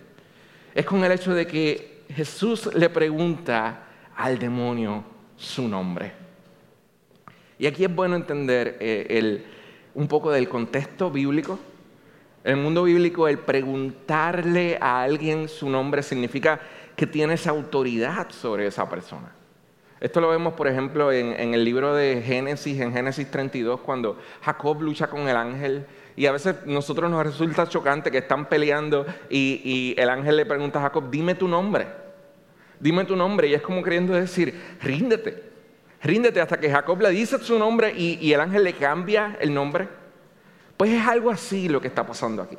es 0.75 0.85
con 0.85 1.05
el 1.05 1.13
hecho 1.13 1.35
de 1.35 1.47
que 1.47 2.05
Jesús 2.15 2.75
le 2.75 2.91
pregunta 2.91 3.85
al 4.17 4.39
demonio 4.39 5.05
su 5.37 5.69
nombre. 5.69 6.13
Y 7.59 7.67
aquí 7.67 7.85
es 7.85 7.95
bueno 7.95 8.17
entender 8.17 8.77
eh, 8.81 9.45
un 9.95 10.07
poco 10.09 10.31
del 10.31 10.49
contexto 10.49 11.11
bíblico. 11.11 11.59
En 12.45 12.59
el 12.59 12.63
mundo 12.63 12.85
bíblico, 12.85 13.29
el 13.29 13.39
preguntarle 13.39 14.79
a 14.81 15.03
alguien 15.03 15.49
su 15.49 15.69
nombre 15.69 16.03
significa 16.03 16.61
que 16.95 17.07
tienes 17.07 17.47
autoridad 17.47 18.31
sobre 18.31 18.67
esa 18.67 18.89
persona. 18.89 19.33
Esto 20.01 20.21
lo 20.21 20.29
vemos, 20.29 20.55
por 20.55 20.69
ejemplo, 20.69 21.11
en, 21.11 21.33
en, 21.33 21.55
el 21.55 21.65
libro 21.65 21.95
de 21.95 22.23
Génesis, 22.23 22.81
en 22.81 22.93
Génesis 22.93 23.29
32, 23.29 23.81
cuando 23.81 24.17
Jacob 24.43 24.81
lucha 24.81 25.09
con 25.09 25.29
el 25.29 25.37
ángel 25.37 25.87
y 26.19 26.27
a 26.27 26.33
veces 26.33 26.57
nosotros 26.67 27.09
nos 27.09 27.25
resulta 27.25 27.69
chocante 27.69 28.11
que 28.11 28.19
están 28.19 28.47
peleando 28.47 29.07
y, 29.31 29.95
el 29.97 30.11
ángel 30.11 30.37
le 30.37 30.47
pregunta 30.47 30.81
a 30.81 30.83
Jacob, 30.83 31.09
dime 31.13 31.37
tu 31.37 31.47
nombre, 31.47 31.87
dime 32.81 33.05
tu 33.05 33.15
nombre. 33.15 33.47
Y 33.47 33.55
es 33.55 33.63
como 33.63 33.85
queriendo 33.85 34.15
decir, 34.15 34.61
ríndete, 34.83 35.45
ríndete 36.03 36.41
hasta 36.41 36.59
que 36.59 36.73
Jacob 36.73 37.01
le 37.01 37.11
dice 37.11 37.39
su 37.39 37.57
nombre 37.57 37.95
y, 37.97 38.19
y 38.21 38.33
el 38.33 38.41
ángel 38.41 38.65
le 38.65 38.73
cambia 38.73 39.37
el 39.41 39.55
nombre. 39.55 39.89
Pues 40.77 40.91
es 40.91 41.07
algo 41.07 41.31
así 41.31 41.69
lo 41.69 41.81
que 41.81 41.87
está 41.87 42.05
pasando 42.05 42.43
aquí. 42.43 42.59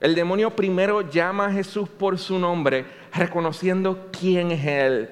El 0.00 0.16
demonio 0.16 0.50
primero 0.50 1.08
llama 1.08 1.46
a 1.46 1.52
Jesús 1.52 1.88
por 1.88 2.18
su 2.18 2.40
nombre, 2.40 2.86
reconociendo 3.12 4.08
quién 4.10 4.50
es 4.50 4.66
Él. 4.66 5.10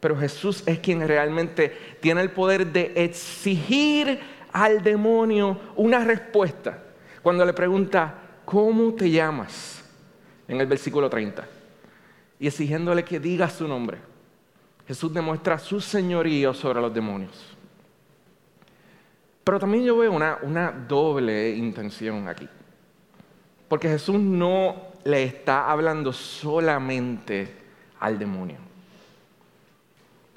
Pero 0.00 0.16
Jesús 0.16 0.62
es 0.64 0.78
quien 0.78 1.06
realmente 1.06 1.76
tiene 2.00 2.22
el 2.22 2.30
poder 2.30 2.68
de 2.68 2.90
exigir 2.96 4.18
al 4.50 4.82
demonio 4.82 5.60
una 5.76 6.02
respuesta 6.04 6.81
cuando 7.22 7.44
le 7.44 7.52
pregunta, 7.52 8.14
¿cómo 8.44 8.92
te 8.94 9.10
llamas? 9.10 9.84
En 10.48 10.60
el 10.60 10.66
versículo 10.66 11.08
30. 11.08 11.46
Y 12.40 12.46
exigiéndole 12.48 13.04
que 13.04 13.20
diga 13.20 13.48
su 13.48 13.68
nombre. 13.68 13.98
Jesús 14.86 15.14
demuestra 15.14 15.58
su 15.58 15.80
señorío 15.80 16.52
sobre 16.52 16.80
los 16.80 16.92
demonios. 16.92 17.56
Pero 19.44 19.60
también 19.60 19.84
yo 19.84 19.96
veo 19.96 20.12
una, 20.12 20.38
una 20.42 20.72
doble 20.72 21.50
intención 21.50 22.28
aquí. 22.28 22.48
Porque 23.68 23.88
Jesús 23.88 24.18
no 24.18 24.92
le 25.04 25.22
está 25.22 25.70
hablando 25.70 26.12
solamente 26.12 27.56
al 28.00 28.18
demonio. 28.18 28.58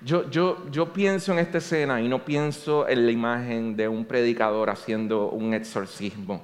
Yo, 0.01 0.29
yo, 0.29 0.69
yo, 0.69 0.93
pienso 0.93 1.31
en 1.31 1.39
esta 1.39 1.57
escena 1.57 1.99
y 1.99 2.07
no 2.07 2.23
pienso 2.23 2.87
en 2.87 3.07
la 3.07 3.11
imagen 3.11 3.75
de 3.75 3.87
un 3.87 4.05
predicador 4.05 4.69
haciendo 4.69 5.29
un 5.29 5.55
exorcismo 5.55 6.43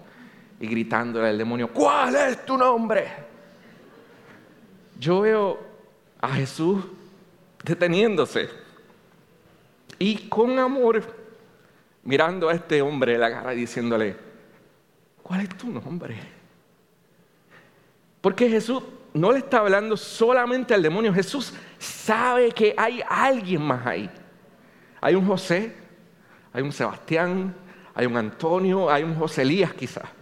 y 0.61 0.67
gritándole 0.67 1.29
al 1.29 1.37
demonio, 1.39 1.67
¿cuál 1.69 2.15
es 2.15 2.45
tu 2.45 2.55
nombre? 2.55 3.07
Yo 4.99 5.21
veo 5.21 5.59
a 6.21 6.29
Jesús 6.35 6.83
deteniéndose 7.63 8.47
y 9.97 10.29
con 10.29 10.59
amor 10.59 11.03
mirando 12.03 12.47
a 12.47 12.53
este 12.53 12.79
hombre 12.79 13.17
la 13.17 13.31
cara 13.31 13.55
y 13.55 13.57
diciéndole, 13.57 14.15
¿cuál 15.23 15.41
es 15.41 15.49
tu 15.57 15.67
nombre? 15.67 16.15
Porque 18.21 18.47
Jesús 18.47 18.83
no 19.15 19.31
le 19.31 19.39
está 19.39 19.61
hablando 19.61 19.97
solamente 19.97 20.75
al 20.75 20.83
demonio, 20.83 21.11
Jesús 21.11 21.53
sabe 21.79 22.51
que 22.51 22.75
hay 22.77 23.01
alguien 23.09 23.63
más 23.63 23.83
ahí. 23.87 24.09
Hay 25.01 25.15
un 25.15 25.25
José, 25.25 25.73
hay 26.53 26.61
un 26.61 26.71
Sebastián, 26.71 27.55
hay 27.95 28.05
un 28.05 28.15
Antonio, 28.15 28.91
hay 28.91 29.01
un 29.01 29.15
José 29.15 29.41
Elías 29.41 29.73
quizás. 29.73 30.20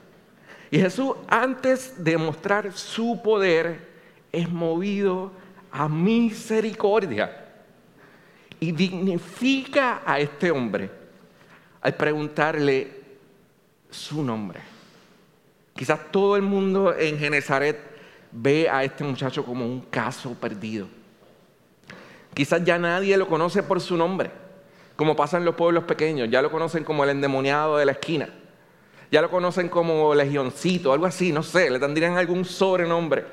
Y 0.72 0.80
Jesús, 0.80 1.16
antes 1.28 2.04
de 2.04 2.18
mostrar 2.18 2.74
su 2.74 3.22
poder, 3.24 3.88
es 4.32 4.50
movido 4.50 5.32
a 5.72 5.88
misericordia 5.88 7.46
y 8.60 8.72
dignifica 8.72 10.02
a 10.06 10.20
este 10.20 10.52
hombre 10.52 10.92
al 11.82 11.96
preguntarle 11.96 12.92
su 13.90 14.24
nombre. 14.24 14.60
Quizás 15.76 16.12
todo 16.12 16.36
el 16.36 16.42
mundo 16.42 16.96
en 16.96 17.18
Genezaret 17.18 17.80
ve 18.32 18.70
a 18.70 18.84
este 18.84 19.04
muchacho 19.04 19.46
como 19.46 19.66
un 19.66 19.82
caso 19.82 20.34
perdido. 20.34 20.88
Quizás 22.34 22.64
ya 22.64 22.78
nadie 22.78 23.18
lo 23.18 23.28
conoce 23.28 23.64
por 23.64 23.82
su 23.82 23.98
nombre, 23.98 24.30
como 24.96 25.16
pasa 25.16 25.38
en 25.38 25.46
los 25.46 25.56
pueblos 25.56 25.86
pequeños, 25.86 26.30
ya 26.30 26.42
lo 26.42 26.52
conocen 26.52 26.84
como 26.84 27.04
el 27.04 27.12
endemoniado 27.12 27.78
de 27.78 27.86
la 27.86 27.94
esquina. 27.94 28.30
Ya 29.12 29.22
lo 29.22 29.30
conocen 29.30 29.70
como 29.70 30.14
legioncito, 30.14 30.94
algo 30.94 31.06
así, 31.06 31.32
no 31.32 31.42
sé, 31.42 31.70
le 31.70 31.80
tendrían 31.80 32.18
algún 32.18 32.46
sobrenombre. 32.46 33.26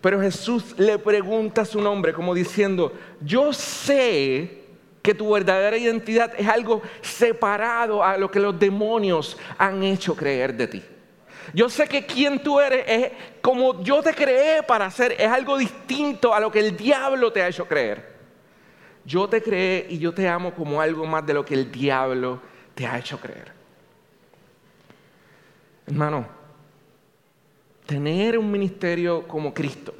Pero 0.00 0.20
Jesús 0.20 0.74
le 0.78 0.98
pregunta 0.98 1.64
su 1.64 1.80
nombre 1.80 2.12
como 2.12 2.34
diciendo, 2.34 2.92
yo 3.20 3.52
sé 3.52 4.62
que 5.00 5.14
tu 5.14 5.32
verdadera 5.32 5.76
identidad 5.76 6.32
es 6.36 6.46
algo 6.46 6.82
separado 7.00 8.02
a 8.04 8.16
lo 8.16 8.30
que 8.30 8.40
los 8.40 8.58
demonios 8.58 9.38
han 9.58 9.82
hecho 9.82 10.14
creer 10.14 10.54
de 10.54 10.66
ti. 10.66 10.82
Yo 11.54 11.68
sé 11.68 11.88
que 11.88 12.04
quien 12.04 12.42
tú 12.42 12.60
eres 12.60 12.84
es 12.86 13.12
como 13.40 13.82
yo 13.82 14.02
te 14.02 14.14
creé 14.14 14.62
para 14.62 14.90
ser, 14.90 15.12
es 15.12 15.28
algo 15.28 15.56
distinto 15.56 16.34
a 16.34 16.40
lo 16.40 16.50
que 16.50 16.60
el 16.60 16.76
diablo 16.76 17.32
te 17.32 17.42
ha 17.42 17.48
hecho 17.48 17.66
creer. 17.66 18.12
Yo 19.04 19.28
te 19.28 19.42
creé 19.42 19.86
y 19.90 19.98
yo 19.98 20.12
te 20.12 20.28
amo 20.28 20.54
como 20.54 20.80
algo 20.80 21.04
más 21.06 21.26
de 21.26 21.34
lo 21.34 21.44
que 21.44 21.54
el 21.54 21.70
diablo 21.70 22.40
te 22.74 22.86
ha 22.86 22.98
hecho 22.98 23.18
creer. 23.18 23.61
Hermano, 25.86 26.26
tener 27.86 28.38
un 28.38 28.50
ministerio 28.50 29.26
como 29.26 29.52
Cristo, 29.52 29.94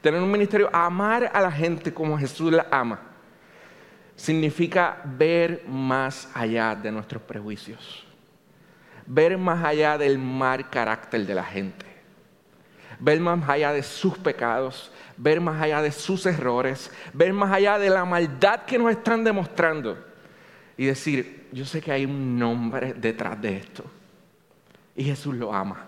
tener 0.00 0.20
un 0.20 0.30
ministerio, 0.30 0.70
amar 0.72 1.30
a 1.32 1.40
la 1.40 1.50
gente 1.50 1.92
como 1.92 2.18
Jesús 2.18 2.52
la 2.52 2.66
ama, 2.70 3.00
significa 4.14 5.02
ver 5.04 5.64
más 5.66 6.28
allá 6.34 6.74
de 6.74 6.92
nuestros 6.92 7.22
prejuicios, 7.22 8.06
ver 9.06 9.36
más 9.36 9.64
allá 9.64 9.98
del 9.98 10.18
mal 10.18 10.70
carácter 10.70 11.26
de 11.26 11.34
la 11.34 11.44
gente, 11.44 11.86
ver 13.00 13.18
más 13.18 13.48
allá 13.48 13.72
de 13.72 13.82
sus 13.82 14.16
pecados, 14.18 14.92
ver 15.16 15.40
más 15.40 15.60
allá 15.60 15.82
de 15.82 15.90
sus 15.90 16.24
errores, 16.26 16.90
ver 17.12 17.32
más 17.32 17.50
allá 17.50 17.78
de 17.78 17.90
la 17.90 18.04
maldad 18.04 18.62
que 18.62 18.78
nos 18.78 18.92
están 18.92 19.24
demostrando 19.24 19.98
y 20.76 20.86
decir, 20.86 21.48
yo 21.52 21.64
sé 21.64 21.80
que 21.80 21.90
hay 21.90 22.04
un 22.04 22.38
nombre 22.38 22.94
detrás 22.94 23.40
de 23.40 23.56
esto 23.56 23.84
y 24.96 25.04
Jesús 25.04 25.34
lo 25.34 25.52
ama. 25.52 25.86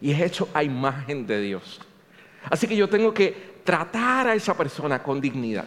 Y 0.00 0.10
es 0.10 0.20
hecho 0.20 0.48
a 0.52 0.62
imagen 0.62 1.26
de 1.26 1.40
Dios. 1.40 1.80
Así 2.50 2.66
que 2.66 2.76
yo 2.76 2.88
tengo 2.88 3.14
que 3.14 3.60
tratar 3.64 4.26
a 4.26 4.34
esa 4.34 4.56
persona 4.56 5.02
con 5.02 5.20
dignidad. 5.20 5.66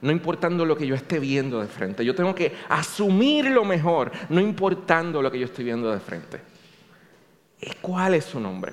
No 0.00 0.10
importando 0.10 0.64
lo 0.64 0.76
que 0.76 0.86
yo 0.86 0.94
esté 0.94 1.18
viendo 1.18 1.60
de 1.60 1.66
frente. 1.66 2.04
Yo 2.04 2.14
tengo 2.14 2.34
que 2.34 2.54
asumir 2.68 3.50
lo 3.50 3.64
mejor, 3.64 4.10
no 4.30 4.40
importando 4.40 5.20
lo 5.20 5.30
que 5.30 5.38
yo 5.38 5.44
estoy 5.44 5.66
viendo 5.66 5.92
de 5.92 6.00
frente. 6.00 6.40
¿Cuál 7.82 8.14
es 8.14 8.24
su 8.24 8.40
nombre? 8.40 8.72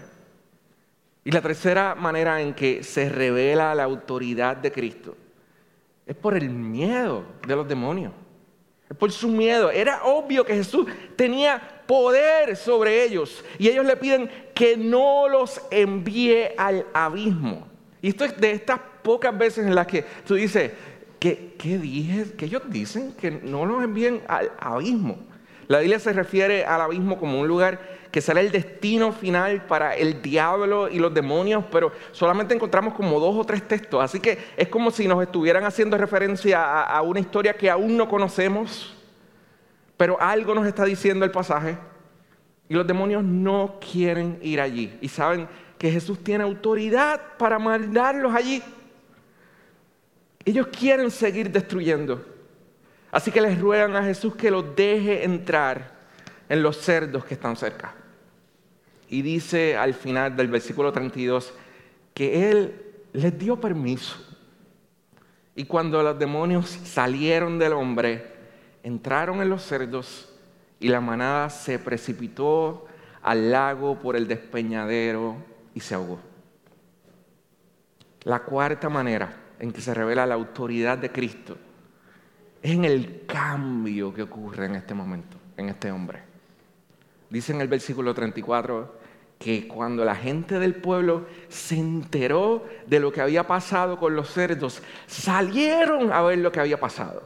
Y 1.26 1.32
la 1.32 1.42
tercera 1.42 1.94
manera 1.96 2.42
en 2.42 2.54
que 2.54 2.84
se 2.84 3.10
revela 3.10 3.76
la 3.76 3.84
autoridad 3.84 4.56
de 4.56 4.72
Cristo 4.72 5.18
es 6.06 6.16
por 6.16 6.38
el 6.38 6.50
miedo 6.50 7.26
de 7.46 7.56
los 7.56 7.68
demonios. 7.68 8.14
Por 8.98 9.12
su 9.12 9.28
miedo. 9.28 9.70
Era 9.70 10.04
obvio 10.04 10.46
que 10.46 10.56
Jesús 10.56 10.88
tenía 11.16 11.84
poder 11.86 12.56
sobre 12.56 13.04
ellos. 13.04 13.44
Y 13.58 13.68
ellos 13.68 13.86
le 13.86 13.98
piden 13.98 14.30
que 14.54 14.78
no 14.78 15.28
los 15.28 15.62
envíe 15.72 16.50
al 16.58 16.86
abismo. 16.94 17.68
Y 18.02 18.10
esto 18.10 18.26
es 18.26 18.38
de 18.38 18.52
estas 18.52 18.80
pocas 19.02 19.38
veces 19.38 19.66
en 19.66 19.76
las 19.76 19.88
que 19.88 20.06
tú 20.26 20.36
dices, 20.36 20.72
¿qué, 21.20 21.54
qué 21.58 21.78
dije? 21.78 22.34
Que 22.38 22.46
ellos 22.46 22.64
dicen 22.68 23.14
que 23.14 23.32
no 23.32 23.66
los 23.66 23.84
envíen 23.84 24.22
al 24.28 24.52
abismo. 24.60 25.18
La 25.68 25.80
Biblia 25.80 26.00
se 26.00 26.14
refiere 26.14 26.64
al 26.64 26.82
abismo 26.82 27.20
como 27.20 27.42
un 27.42 27.48
lugar 27.48 27.97
que 28.12 28.22
será 28.22 28.42
el 28.42 28.52
destino 28.52 29.12
final 29.12 29.66
para 29.66 29.96
el 29.96 30.22
diablo 30.22 30.88
y 30.90 31.00
los 31.00 31.14
demonios, 31.14 31.66
pero 31.72 31.92
solamente 32.12 32.54
encontramos 32.54 32.94
como 32.94 33.20
dos 33.20 33.36
o 33.36 33.44
tres 33.44 33.68
textos. 33.68 34.02
Así 34.02 34.20
que 34.20 34.38
es 34.56 34.68
como 34.70 34.92
si 34.92 35.08
nos 35.08 35.22
estuvieran 35.22 35.64
haciendo 35.66 35.98
referencia 35.98 36.84
a, 36.84 37.02
una 37.02 37.20
historia 37.20 37.54
que 37.54 37.70
aún 37.70 37.98
no 37.98 38.08
conocemos, 38.08 38.96
pero 39.98 40.20
algo 40.22 40.56
nos 40.56 40.66
está 40.66 40.86
diciendo 40.86 41.26
el 41.26 41.32
pasaje. 41.32 41.78
Y 42.70 42.74
los 42.74 42.86
demonios 42.86 43.24
no 43.24 43.80
quieren 43.80 44.40
ir 44.42 44.60
allí. 44.60 44.98
Y 45.02 45.08
saben 45.08 45.48
que 45.78 45.92
Jesús 45.92 46.24
tiene 46.24 46.44
autoridad 46.44 47.22
para 47.38 47.60
mandarlos 47.60 48.34
allí. 48.34 48.62
Ellos 50.44 50.68
quieren 50.68 51.12
seguir 51.12 51.50
destruyendo. 51.50 52.26
Así 53.12 53.32
que 53.32 53.42
les 53.42 53.60
ruegan 53.60 53.96
a 53.96 54.04
Jesús 54.04 54.36
que 54.36 54.52
los 54.52 54.76
deje 54.76 55.24
entrar 55.24 55.97
en 56.50 56.64
los 56.64 56.78
cerdos 56.78 57.26
que 57.26 57.34
están 57.34 57.56
cerca. 57.56 57.96
Y 59.10 59.22
dice 59.22 59.78
al 59.78 59.94
final 59.94 60.36
del 60.36 60.48
versículo 60.48 60.92
32 60.92 61.54
que 62.14 62.50
Él 62.50 62.82
les 63.14 63.38
dio 63.38 63.60
permiso. 63.60 64.18
Y 65.56 65.66
cuando 65.66 66.04
los 66.04 66.20
demonios 66.20 66.70
salieron 66.70 67.58
del 67.58 67.74
hombre, 67.74 68.26
entraron 68.84 69.42
en 69.42 69.50
los 69.50 69.64
cerdos 69.64 70.30
y 70.80 70.90
la 70.90 71.02
manada 71.02 71.50
se 71.50 71.80
precipitó 71.80 72.86
al 73.22 73.52
lago 73.52 74.00
por 74.00 74.16
el 74.16 74.28
despeñadero 74.28 75.36
y 75.74 75.80
se 75.80 75.96
ahogó. 75.96 76.20
La 78.24 78.44
cuarta 78.44 78.90
manera 78.90 79.36
en 79.60 79.72
que 79.72 79.82
se 79.82 79.94
revela 79.94 80.26
la 80.26 80.36
autoridad 80.36 80.98
de 80.98 81.12
Cristo 81.12 81.58
es 82.62 82.72
en 82.72 82.86
el 82.86 83.26
cambio 83.26 84.14
que 84.14 84.24
ocurre 84.24 84.66
en 84.66 84.76
este 84.76 84.94
momento, 84.94 85.38
en 85.56 85.70
este 85.70 85.92
hombre. 85.92 86.27
Dice 87.30 87.54
en 87.54 87.62
el 87.62 87.68
versículo 87.68 88.14
34 88.14 88.96
que 89.38 89.68
cuando 89.68 90.04
la 90.04 90.16
gente 90.16 90.60
del 90.60 90.76
pueblo 90.76 91.26
se 91.50 91.78
enteró 91.78 92.66
de 92.88 93.00
lo 93.00 93.12
que 93.12 93.22
había 93.22 93.46
pasado 93.46 94.00
con 94.00 94.16
los 94.16 94.32
cerdos, 94.32 94.82
salieron 95.06 96.12
a 96.12 96.22
ver 96.22 96.40
lo 96.40 96.52
que 96.52 96.60
había 96.60 96.80
pasado. 96.80 97.24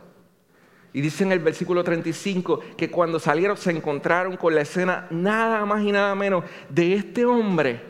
Y 0.94 1.00
dice 1.00 1.24
en 1.24 1.32
el 1.32 1.40
versículo 1.40 1.84
35 1.84 2.60
que 2.76 2.92
cuando 2.92 3.18
salieron 3.20 3.56
se 3.56 3.72
encontraron 3.72 4.36
con 4.36 4.54
la 4.54 4.62
escena 4.62 5.08
nada 5.10 5.66
más 5.66 5.84
y 5.84 5.92
nada 5.92 6.14
menos 6.16 6.44
de 6.68 6.96
este 6.96 7.26
hombre 7.26 7.82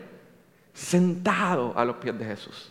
sentado 0.72 1.72
a 1.76 1.84
los 1.84 1.96
pies 1.96 2.16
de 2.16 2.24
Jesús. 2.24 2.70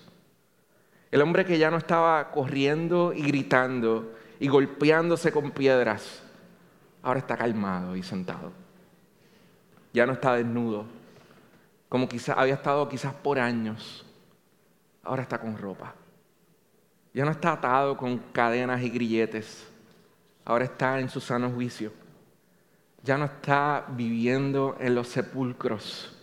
El 1.11 1.21
hombre 1.21 1.43
que 1.43 1.57
ya 1.57 1.69
no 1.69 1.77
estaba 1.77 2.31
corriendo 2.31 3.11
y 3.13 3.23
gritando 3.23 4.13
y 4.39 4.47
golpeándose 4.47 5.33
con 5.33 5.51
piedras, 5.51 6.23
ahora 7.03 7.19
está 7.19 7.35
calmado 7.35 7.97
y 7.97 8.03
sentado 8.03 8.53
ya 9.93 10.05
no 10.05 10.13
está 10.13 10.35
desnudo, 10.35 10.85
como 11.89 12.07
quizás 12.07 12.37
había 12.37 12.53
estado 12.53 12.87
quizás 12.87 13.13
por 13.13 13.37
años, 13.37 14.05
ahora 15.03 15.23
está 15.23 15.39
con 15.39 15.57
ropa. 15.57 15.93
Ya 17.13 17.25
no 17.25 17.31
está 17.31 17.51
atado 17.51 17.97
con 17.97 18.17
cadenas 18.17 18.81
y 18.81 18.89
grilletes, 18.89 19.67
ahora 20.45 20.65
está 20.65 20.99
en 20.99 21.09
su 21.09 21.19
sano 21.19 21.49
juicio. 21.49 21.91
Ya 23.03 23.17
no 23.17 23.25
está 23.25 23.85
viviendo 23.89 24.77
en 24.79 24.95
los 24.95 25.07
sepulcros, 25.09 26.17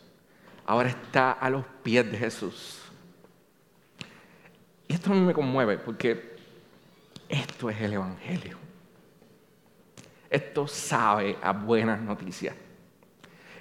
ahora 0.65 0.89
está 0.89 1.33
a 1.33 1.51
los 1.51 1.65
pies 1.83 2.11
de 2.11 2.17
Jesús. 2.17 2.83
Y 4.87 4.95
esto 4.95 5.11
me 5.11 5.35
conmueve 5.35 5.77
porque 5.77 6.37
esto 7.29 7.69
es 7.69 7.79
el 7.81 7.93
Evangelio. 7.93 8.57
Esto 10.31 10.67
sabe 10.67 11.37
a 11.43 11.53
buenas 11.53 12.01
noticias. 12.01 12.55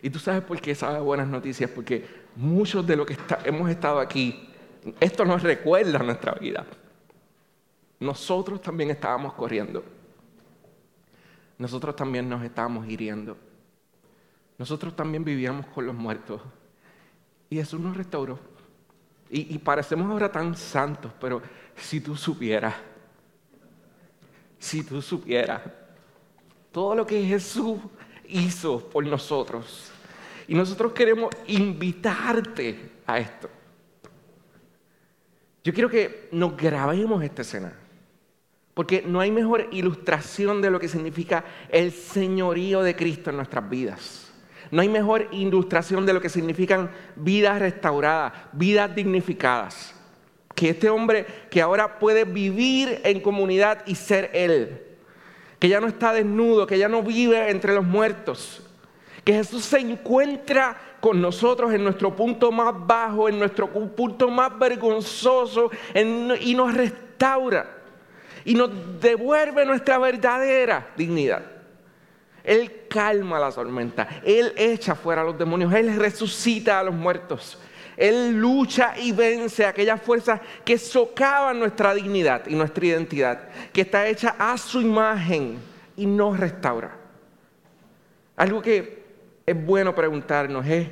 Y 0.01 0.10
tú 0.10 0.19
sabes 0.19 0.43
por 0.43 0.60
qué 0.62 0.75
sabe 0.75 0.99
buenas 0.99 1.27
noticias, 1.27 1.69
porque 1.69 2.05
muchos 2.36 2.86
de 2.86 2.95
los 2.95 3.05
que 3.05 3.17
hemos 3.45 3.69
estado 3.69 3.99
aquí, 3.99 4.49
esto 4.99 5.25
nos 5.25 5.43
recuerda 5.43 5.99
nuestra 5.99 6.33
vida. 6.33 6.65
Nosotros 7.99 8.62
también 8.62 8.91
estábamos 8.91 9.33
corriendo. 9.33 9.83
Nosotros 11.57 11.95
también 11.95 12.29
nos 12.29 12.43
estábamos 12.43 12.88
hiriendo. 12.88 13.38
Nosotros 14.57 14.95
también 14.95 15.23
vivíamos 15.23 15.65
con 15.67 15.86
los 15.86 15.95
muertos. 15.95 16.41
Y 17.49 17.55
Jesús 17.55 17.79
nos 17.79 17.97
restauró. 17.97 18.39
Y, 19.29 19.55
y 19.55 19.57
parecemos 19.57 20.10
ahora 20.10 20.31
tan 20.31 20.55
santos, 20.55 21.12
pero 21.19 21.41
si 21.75 21.99
tú 21.99 22.15
supieras, 22.15 22.75
si 24.60 24.83
tú 24.83 25.01
supieras 25.01 25.62
todo 26.71 26.95
lo 26.95 27.05
que 27.05 27.23
Jesús 27.25 27.79
hizo 28.27 28.89
por 28.89 29.05
nosotros. 29.05 29.91
Y 30.47 30.55
nosotros 30.55 30.93
queremos 30.93 31.29
invitarte 31.47 32.91
a 33.05 33.19
esto. 33.19 33.49
Yo 35.63 35.73
quiero 35.73 35.89
que 35.89 36.29
nos 36.31 36.55
grabemos 36.55 37.21
esta 37.23 37.41
escena. 37.41 37.73
Porque 38.73 39.03
no 39.05 39.19
hay 39.19 39.31
mejor 39.31 39.67
ilustración 39.71 40.61
de 40.61 40.69
lo 40.69 40.79
que 40.79 40.87
significa 40.87 41.43
el 41.69 41.91
señorío 41.91 42.83
de 42.83 42.95
Cristo 42.95 43.31
en 43.31 43.37
nuestras 43.37 43.67
vidas. 43.69 44.31
No 44.69 44.81
hay 44.81 44.89
mejor 44.89 45.27
ilustración 45.31 46.05
de 46.05 46.13
lo 46.13 46.21
que 46.21 46.29
significan 46.29 46.91
vidas 47.15 47.59
restauradas, 47.59 48.33
vidas 48.53 48.93
dignificadas. 48.95 49.95
Que 50.53 50.69
este 50.69 50.89
hombre 50.89 51.25
que 51.49 51.61
ahora 51.61 51.99
puede 51.99 52.23
vivir 52.23 53.01
en 53.03 53.19
comunidad 53.19 53.83
y 53.87 53.95
ser 53.95 54.29
Él 54.33 54.87
que 55.59 55.69
ya 55.69 55.79
no 55.79 55.87
está 55.87 56.13
desnudo, 56.13 56.67
que 56.67 56.77
ya 56.77 56.87
no 56.87 57.01
vive 57.01 57.49
entre 57.49 57.73
los 57.73 57.83
muertos, 57.83 58.61
que 59.23 59.33
Jesús 59.33 59.65
se 59.65 59.79
encuentra 59.79 60.77
con 60.99 61.21
nosotros 61.21 61.73
en 61.73 61.83
nuestro 61.83 62.15
punto 62.15 62.51
más 62.51 62.73
bajo, 62.75 63.29
en 63.29 63.39
nuestro 63.39 63.67
punto 63.67 64.29
más 64.29 64.57
vergonzoso 64.57 65.69
y 65.93 66.55
nos 66.55 66.73
restaura 66.73 67.77
y 68.45 68.53
nos 68.53 68.69
devuelve 69.01 69.65
nuestra 69.65 69.97
verdadera 69.97 70.89
dignidad. 70.95 71.43
Él 72.43 72.87
calma 72.89 73.39
la 73.39 73.51
tormenta, 73.51 74.07
Él 74.23 74.53
echa 74.55 74.95
fuera 74.95 75.21
a 75.21 75.25
los 75.25 75.37
demonios, 75.37 75.73
Él 75.73 75.93
resucita 75.97 76.79
a 76.79 76.83
los 76.83 76.95
muertos. 76.95 77.59
Él 77.97 78.39
lucha 78.39 78.93
y 78.95 79.12
vence 79.12 79.65
aquellas 79.65 79.99
fuerzas 79.99 80.39
que 80.63 80.77
socavan 80.77 81.57
nuestra 81.57 81.95
dignidad 81.95 82.45
y 82.45 82.53
nuestra 82.53 82.86
identidad, 82.86 83.49
que 83.73 83.81
está 83.81 84.07
hecha 84.07 84.36
a 84.38 84.55
su 84.57 84.79
imagen 84.79 85.57
y 85.95 86.05
nos 86.05 86.39
restaura. 86.39 86.95
Algo 88.36 88.62
que 88.62 89.03
es 89.47 89.65
bueno 89.65 89.95
preguntarnos 89.95 90.65
es, 90.67 90.89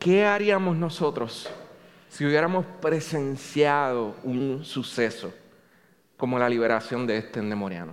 ¿qué 0.00 0.26
haríamos 0.26 0.76
nosotros 0.76 1.48
si 2.08 2.26
hubiéramos 2.26 2.66
presenciado 2.80 4.16
un 4.24 4.64
suceso 4.64 5.32
como 6.16 6.40
la 6.40 6.48
liberación 6.48 7.06
de 7.06 7.18
este 7.18 7.38
endemoniano? 7.38 7.92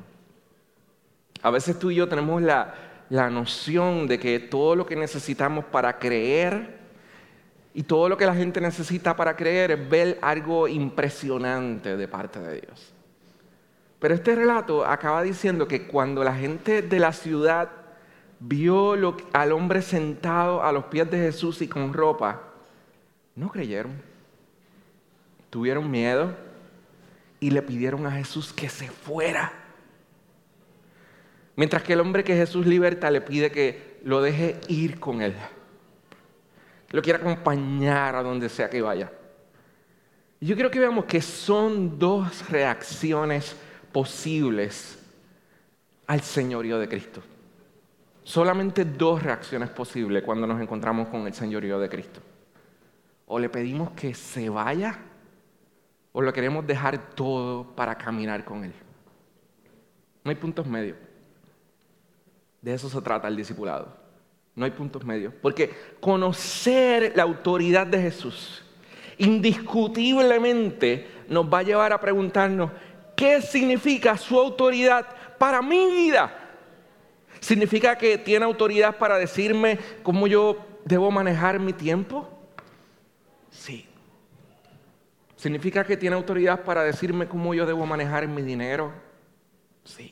A 1.44 1.52
veces 1.52 1.78
tú 1.78 1.92
y 1.92 1.96
yo 1.96 2.10
tenemos 2.10 2.42
la, 2.42 2.74
la 3.10 3.30
noción 3.30 4.08
de 4.08 4.18
que 4.18 4.40
todo 4.40 4.76
lo 4.76 4.88
que 4.88 4.96
necesitamos 4.96 5.66
para 5.66 6.00
creer 6.00 6.85
y 7.78 7.84
todo 7.84 8.08
lo 8.08 8.16
que 8.16 8.26
la 8.26 8.34
gente 8.34 8.62
necesita 8.62 9.18
para 9.18 9.36
creer 9.36 9.72
es 9.72 9.90
ver 9.90 10.18
algo 10.22 10.66
impresionante 10.70 11.98
de 11.98 12.08
parte 12.08 12.40
de 12.40 12.62
Dios. 12.62 12.94
Pero 14.00 14.16
este 14.16 14.34
relato 14.34 14.86
acaba 14.86 15.22
diciendo 15.22 15.68
que 15.68 15.86
cuando 15.86 16.24
la 16.24 16.34
gente 16.34 16.82
de 16.82 17.00
la 17.00 17.12
ciudad 17.12 17.70
vio 18.40 18.96
al 19.34 19.52
hombre 19.52 19.82
sentado 19.82 20.64
a 20.64 20.72
los 20.72 20.86
pies 20.86 21.12
de 21.12 21.18
Jesús 21.18 21.62
y 21.62 21.68
con 21.68 21.94
ropa, 21.94 22.44
no 23.36 23.50
creyeron. 23.50 24.02
Tuvieron 25.50 25.92
miedo 25.92 26.34
y 27.42 27.52
le 27.52 27.62
pidieron 27.62 28.08
a 28.08 28.12
Jesús 28.12 28.54
que 28.54 28.70
se 28.70 28.88
fuera. 28.88 29.52
Mientras 31.58 31.84
que 31.84 31.92
el 31.92 32.00
hombre 32.00 32.24
que 32.24 32.38
Jesús 32.38 32.66
liberta 32.66 33.12
le 33.12 33.20
pide 33.20 33.52
que 33.52 34.00
lo 34.06 34.22
deje 34.22 34.62
ir 34.70 34.98
con 34.98 35.22
él 35.22 35.36
lo 36.92 37.02
quiere 37.02 37.20
acompañar 37.20 38.16
a 38.16 38.24
donde 38.24 38.50
sea 38.50 38.70
que 38.70 38.82
vaya. 38.82 39.12
Yo 40.40 40.56
quiero 40.56 40.70
que 40.70 40.80
veamos 40.80 41.06
que 41.06 41.22
son 41.22 41.98
dos 41.98 42.50
reacciones 42.50 43.56
posibles 43.92 45.00
al 46.08 46.22
señorío 46.22 46.78
de 46.78 46.88
Cristo. 46.88 47.22
Solamente 48.24 48.86
dos 48.86 49.24
reacciones 49.24 49.70
posibles 49.70 50.24
cuando 50.24 50.46
nos 50.48 50.62
encontramos 50.62 51.08
con 51.08 51.26
el 51.28 51.34
señorío 51.34 51.80
de 51.80 51.90
Cristo. 51.90 52.22
o 53.28 53.40
le 53.40 53.50
pedimos 53.50 53.90
que 53.92 54.14
se 54.14 54.50
vaya 54.50 55.00
o 56.12 56.22
lo 56.22 56.32
queremos 56.32 56.68
dejar 56.68 57.16
todo 57.16 57.76
para 57.76 57.98
caminar 57.98 58.46
con 58.46 58.64
Él. 58.64 58.74
No 60.24 60.30
hay 60.30 60.36
puntos 60.36 60.68
medios. 60.68 60.98
De 62.62 62.74
eso 62.74 62.88
se 62.88 63.02
trata 63.02 63.28
el 63.28 63.36
discipulado. 63.36 64.05
No 64.56 64.66
hay 64.66 64.72
puntos 64.72 65.04
medios. 65.04 65.34
Porque 65.42 65.74
conocer 66.00 67.14
la 67.16 67.24
autoridad 67.24 67.86
de 67.88 68.02
Jesús 68.02 68.66
indiscutiblemente 69.18 71.08
nos 71.30 71.52
va 71.52 71.60
a 71.60 71.64
llevar 71.64 71.94
a 71.94 72.00
preguntarnos, 72.00 72.72
¿qué 73.16 73.42
significa 73.42 74.18
su 74.18 74.38
autoridad 74.38 75.06
para 75.38 75.62
mi 75.62 75.86
vida? 75.88 76.42
¿Significa 77.40 77.98
que 77.98 78.18
tiene 78.18 78.46
autoridad 78.46 78.98
para 78.98 79.18
decirme 79.18 79.80
cómo 80.04 80.28
yo 80.28 80.66
debo 80.84 81.12
manejar 81.12 81.60
mi 81.60 81.74
tiempo? 81.74 82.30
Sí. 83.50 83.86
¿Significa 85.36 85.84
que 85.84 85.98
tiene 85.98 86.16
autoridad 86.16 86.64
para 86.64 86.84
decirme 86.84 87.28
cómo 87.28 87.54
yo 87.54 87.66
debo 87.66 87.86
manejar 87.86 88.28
mi 88.28 88.42
dinero? 88.42 88.92
Sí. 89.84 90.12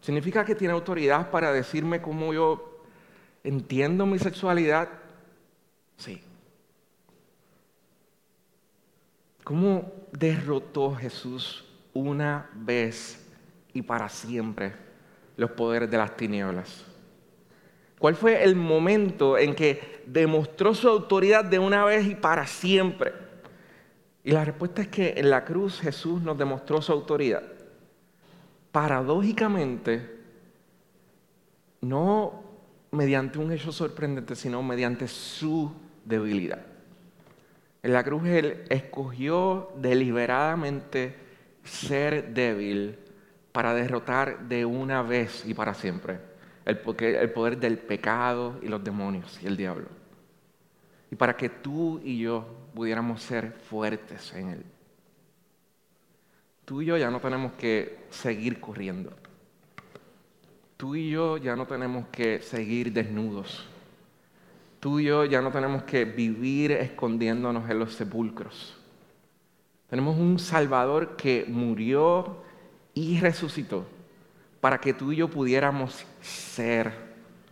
¿Significa 0.00 0.44
que 0.44 0.54
tiene 0.54 0.74
autoridad 0.74 1.30
para 1.30 1.52
decirme 1.52 2.00
cómo 2.00 2.32
yo 2.32 2.77
entiendo 3.48 4.04
mi 4.04 4.18
sexualidad? 4.18 4.88
Sí. 5.96 6.22
¿Cómo 9.42 9.90
derrotó 10.12 10.94
Jesús 10.94 11.64
una 11.94 12.50
vez 12.54 13.26
y 13.72 13.80
para 13.80 14.08
siempre 14.10 14.74
los 15.36 15.50
poderes 15.52 15.90
de 15.90 15.96
las 15.96 16.14
tinieblas? 16.16 16.84
¿Cuál 17.98 18.14
fue 18.14 18.44
el 18.44 18.54
momento 18.54 19.38
en 19.38 19.54
que 19.54 20.02
demostró 20.06 20.74
su 20.74 20.88
autoridad 20.88 21.44
de 21.44 21.58
una 21.58 21.84
vez 21.84 22.06
y 22.06 22.14
para 22.14 22.46
siempre? 22.46 23.12
Y 24.22 24.32
la 24.32 24.44
respuesta 24.44 24.82
es 24.82 24.88
que 24.88 25.14
en 25.16 25.30
la 25.30 25.44
cruz 25.44 25.80
Jesús 25.80 26.20
nos 26.20 26.36
demostró 26.36 26.82
su 26.82 26.92
autoridad. 26.92 27.42
Paradójicamente, 28.70 30.18
no 31.80 32.47
mediante 32.90 33.38
un 33.38 33.52
hecho 33.52 33.72
sorprendente, 33.72 34.34
sino 34.34 34.62
mediante 34.62 35.08
su 35.08 35.72
debilidad. 36.04 36.64
En 37.82 37.92
la 37.92 38.02
cruz 38.02 38.26
Él 38.26 38.64
escogió 38.68 39.70
deliberadamente 39.76 41.14
ser 41.64 42.32
débil 42.32 42.98
para 43.52 43.74
derrotar 43.74 44.48
de 44.48 44.64
una 44.64 45.02
vez 45.02 45.44
y 45.46 45.54
para 45.54 45.74
siempre 45.74 46.28
el 46.68 47.30
poder 47.30 47.58
del 47.58 47.78
pecado 47.78 48.58
y 48.62 48.68
los 48.68 48.84
demonios 48.84 49.38
y 49.42 49.46
el 49.46 49.56
diablo. 49.56 49.86
Y 51.10 51.16
para 51.16 51.34
que 51.34 51.48
tú 51.48 51.98
y 52.04 52.18
yo 52.18 52.46
pudiéramos 52.74 53.22
ser 53.22 53.52
fuertes 53.52 54.34
en 54.34 54.50
Él. 54.50 54.64
Tú 56.66 56.82
y 56.82 56.86
yo 56.86 56.98
ya 56.98 57.10
no 57.10 57.20
tenemos 57.20 57.52
que 57.52 58.04
seguir 58.10 58.60
corriendo. 58.60 59.16
Tú 60.78 60.94
y 60.94 61.10
yo 61.10 61.36
ya 61.36 61.54
no 61.54 61.66
tenemos 61.66 62.06
que 62.08 62.40
seguir 62.40 62.94
desnudos 62.94 63.68
Tú 64.80 65.00
y 65.00 65.04
yo 65.04 65.24
ya 65.24 65.42
no 65.42 65.50
tenemos 65.50 65.82
que 65.82 66.04
vivir 66.04 66.70
escondiéndonos 66.72 67.68
en 67.68 67.78
los 67.80 67.94
sepulcros. 67.94 68.76
Tenemos 69.90 70.16
un 70.16 70.38
Salvador 70.38 71.16
que 71.16 71.46
murió 71.48 72.42
y 72.94 73.18
resucitó 73.18 73.86
para 74.60 74.78
que 74.78 74.94
tú 74.94 75.12
y 75.12 75.16
yo 75.16 75.28
pudiéramos 75.28 76.04
ser 76.20 76.92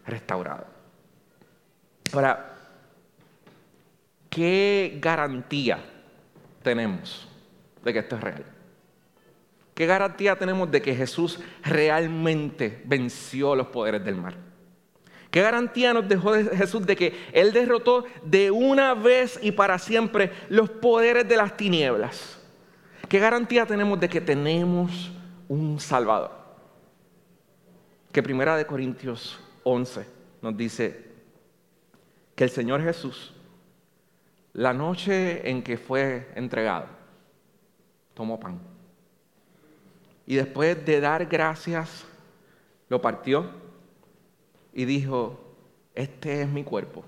restaurados. 0.07 0.67
Ahora, 2.13 2.57
¿qué 4.31 4.99
garantía 5.01 5.79
tenemos 6.63 7.27
de 7.83 7.93
que 7.93 7.99
esto 8.01 8.17
es 8.17 8.23
real? 8.23 8.45
¿Qué 9.77 9.85
garantía 9.85 10.39
tenemos 10.39 10.71
de 10.71 10.81
que 10.81 10.95
Jesús 10.95 11.39
realmente 11.63 12.83
venció 12.87 13.55
los 13.55 13.67
poderes 13.67 14.03
del 14.03 14.17
mal? 14.17 14.35
¿Qué 15.31 15.43
garantía 15.43 15.93
nos 15.93 16.09
dejó 16.09 16.33
Jesús 16.33 16.87
de 16.87 16.97
que 16.97 17.15
Él 17.35 17.53
derrotó 17.53 18.07
de 18.25 18.51
una 18.51 18.95
vez 18.95 19.39
y 19.43 19.53
para 19.53 19.79
siempre 19.79 20.33
los 20.49 20.71
poderes 20.71 21.29
de 21.29 21.37
las 21.37 21.59
tinieblas? 21.59 22.41
¿Qué 23.07 23.19
garantía 23.19 23.67
tenemos 23.67 24.01
de 24.01 24.09
que 24.09 24.23
tenemos 24.23 25.13
un 25.47 25.79
Salvador? 25.79 26.31
Que 28.13 28.23
Primera 28.23 28.57
de 28.57 28.65
Corintios 28.65 29.39
11 29.63 30.07
nos 30.41 30.57
dice 30.57 31.05
que 32.35 32.45
el 32.45 32.51
Señor 32.51 32.83
Jesús, 32.83 33.35
la 34.55 34.73
noche 34.73 35.51
en 35.51 35.63
que 35.63 35.77
fue 35.77 36.31
entregado, 36.35 36.87
tomó 38.15 38.41
pan. 38.41 38.76
Y 40.27 40.35
después 40.35 40.85
de 40.85 41.01
dar 41.01 41.27
gracias, 41.27 42.05
lo 42.89 43.01
partió 43.01 43.49
y 44.73 44.85
dijo, 44.85 45.39
este 45.95 46.43
es 46.43 46.49
mi 46.49 46.65
cuerpo, 46.65 47.05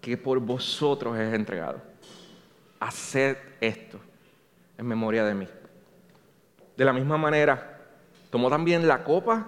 que 0.00 0.16
por 0.16 0.40
vosotros 0.40 1.16
es 1.18 1.32
entregado. 1.32 1.80
Haced 2.80 3.36
esto 3.60 3.98
en 4.76 4.86
memoria 4.86 5.24
de 5.24 5.34
mí. 5.34 5.48
De 6.76 6.84
la 6.84 6.92
misma 6.92 7.16
manera, 7.16 7.80
tomó 8.30 8.50
también 8.50 8.88
la 8.88 9.04
copa 9.04 9.46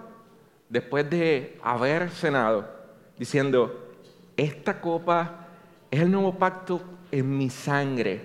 después 0.69 1.09
de 1.11 1.59
haber 1.63 2.11
cenado, 2.11 2.69
diciendo, 3.19 3.93
esta 4.37 4.81
copa 4.81 5.49
es 5.91 6.01
el 6.01 6.11
nuevo 6.11 6.39
pacto 6.39 6.81
en 7.11 7.37
mi 7.37 7.51
sangre, 7.51 8.23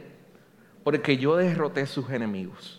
porque 0.84 1.18
yo 1.18 1.36
derroté 1.36 1.86
sus 1.86 2.10
enemigos. 2.10 2.79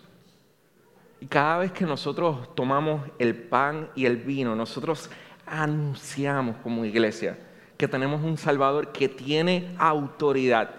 Y 1.21 1.27
cada 1.27 1.59
vez 1.59 1.73
que 1.73 1.85
nosotros 1.85 2.55
tomamos 2.55 3.09
el 3.19 3.35
pan 3.35 3.91
y 3.95 4.07
el 4.07 4.17
vino, 4.17 4.57
nosotros 4.57 5.11
anunciamos 5.47 6.57
como 6.63 6.85
iglesia 6.85 7.39
que 7.77 7.89
tenemos 7.89 8.23
un 8.23 8.37
Salvador 8.37 8.93
que 8.93 9.09
tiene 9.09 9.75
autoridad 9.79 10.71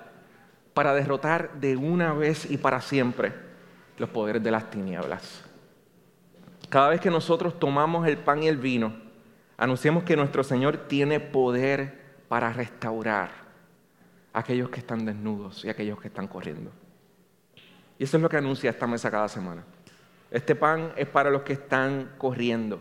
para 0.73 0.93
derrotar 0.93 1.60
de 1.60 1.75
una 1.75 2.13
vez 2.13 2.49
y 2.49 2.58
para 2.58 2.80
siempre 2.80 3.34
los 3.97 4.10
poderes 4.10 4.43
de 4.43 4.51
las 4.51 4.69
tinieblas. 4.69 5.43
Cada 6.69 6.89
vez 6.89 7.01
que 7.01 7.10
nosotros 7.10 7.60
tomamos 7.60 8.08
el 8.08 8.17
pan 8.17 8.43
y 8.43 8.47
el 8.47 8.58
vino, 8.58 8.93
anunciamos 9.58 10.04
que 10.04 10.15
nuestro 10.15 10.43
Señor 10.43 10.77
tiene 10.88 11.19
poder 11.19 12.01
para 12.27 12.54
restaurar 12.54 13.32
a 14.32 14.39
aquellos 14.39 14.69
que 14.69 14.80
están 14.80 15.04
desnudos 15.04 15.65
y 15.65 15.69
a 15.69 15.71
aquellos 15.71 15.99
que 15.99 16.08
están 16.08 16.27
corriendo. 16.27 16.71
Y 17.97 18.04
eso 18.04 18.17
es 18.17 18.23
lo 18.23 18.30
que 18.30 18.38
anuncia 18.38 18.69
esta 18.69 18.88
mesa 18.88 19.12
cada 19.12 19.27
semana. 19.27 19.63
Este 20.32 20.56
pan 20.56 20.94
es 20.96 21.08
para 21.08 21.30
los 21.30 21.44
que 21.44 21.54
están 21.54 22.13
corriendo 22.17 22.80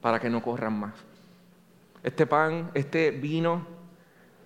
para 0.00 0.18
que 0.18 0.30
no 0.30 0.42
corran 0.42 0.78
más. 0.78 0.94
Este 2.02 2.26
pan, 2.26 2.70
este 2.74 3.10
vino 3.10 3.66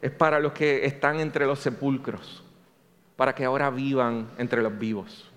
es 0.02 0.10
para 0.10 0.40
los 0.40 0.52
que 0.52 0.84
están 0.84 1.20
entre 1.20 1.46
los 1.46 1.60
sepulcros, 1.60 2.42
para 3.16 3.34
que 3.34 3.44
ahora 3.44 3.70
vivan 3.70 4.30
entre 4.38 4.62
los 4.62 4.76
vivos. 4.76 5.30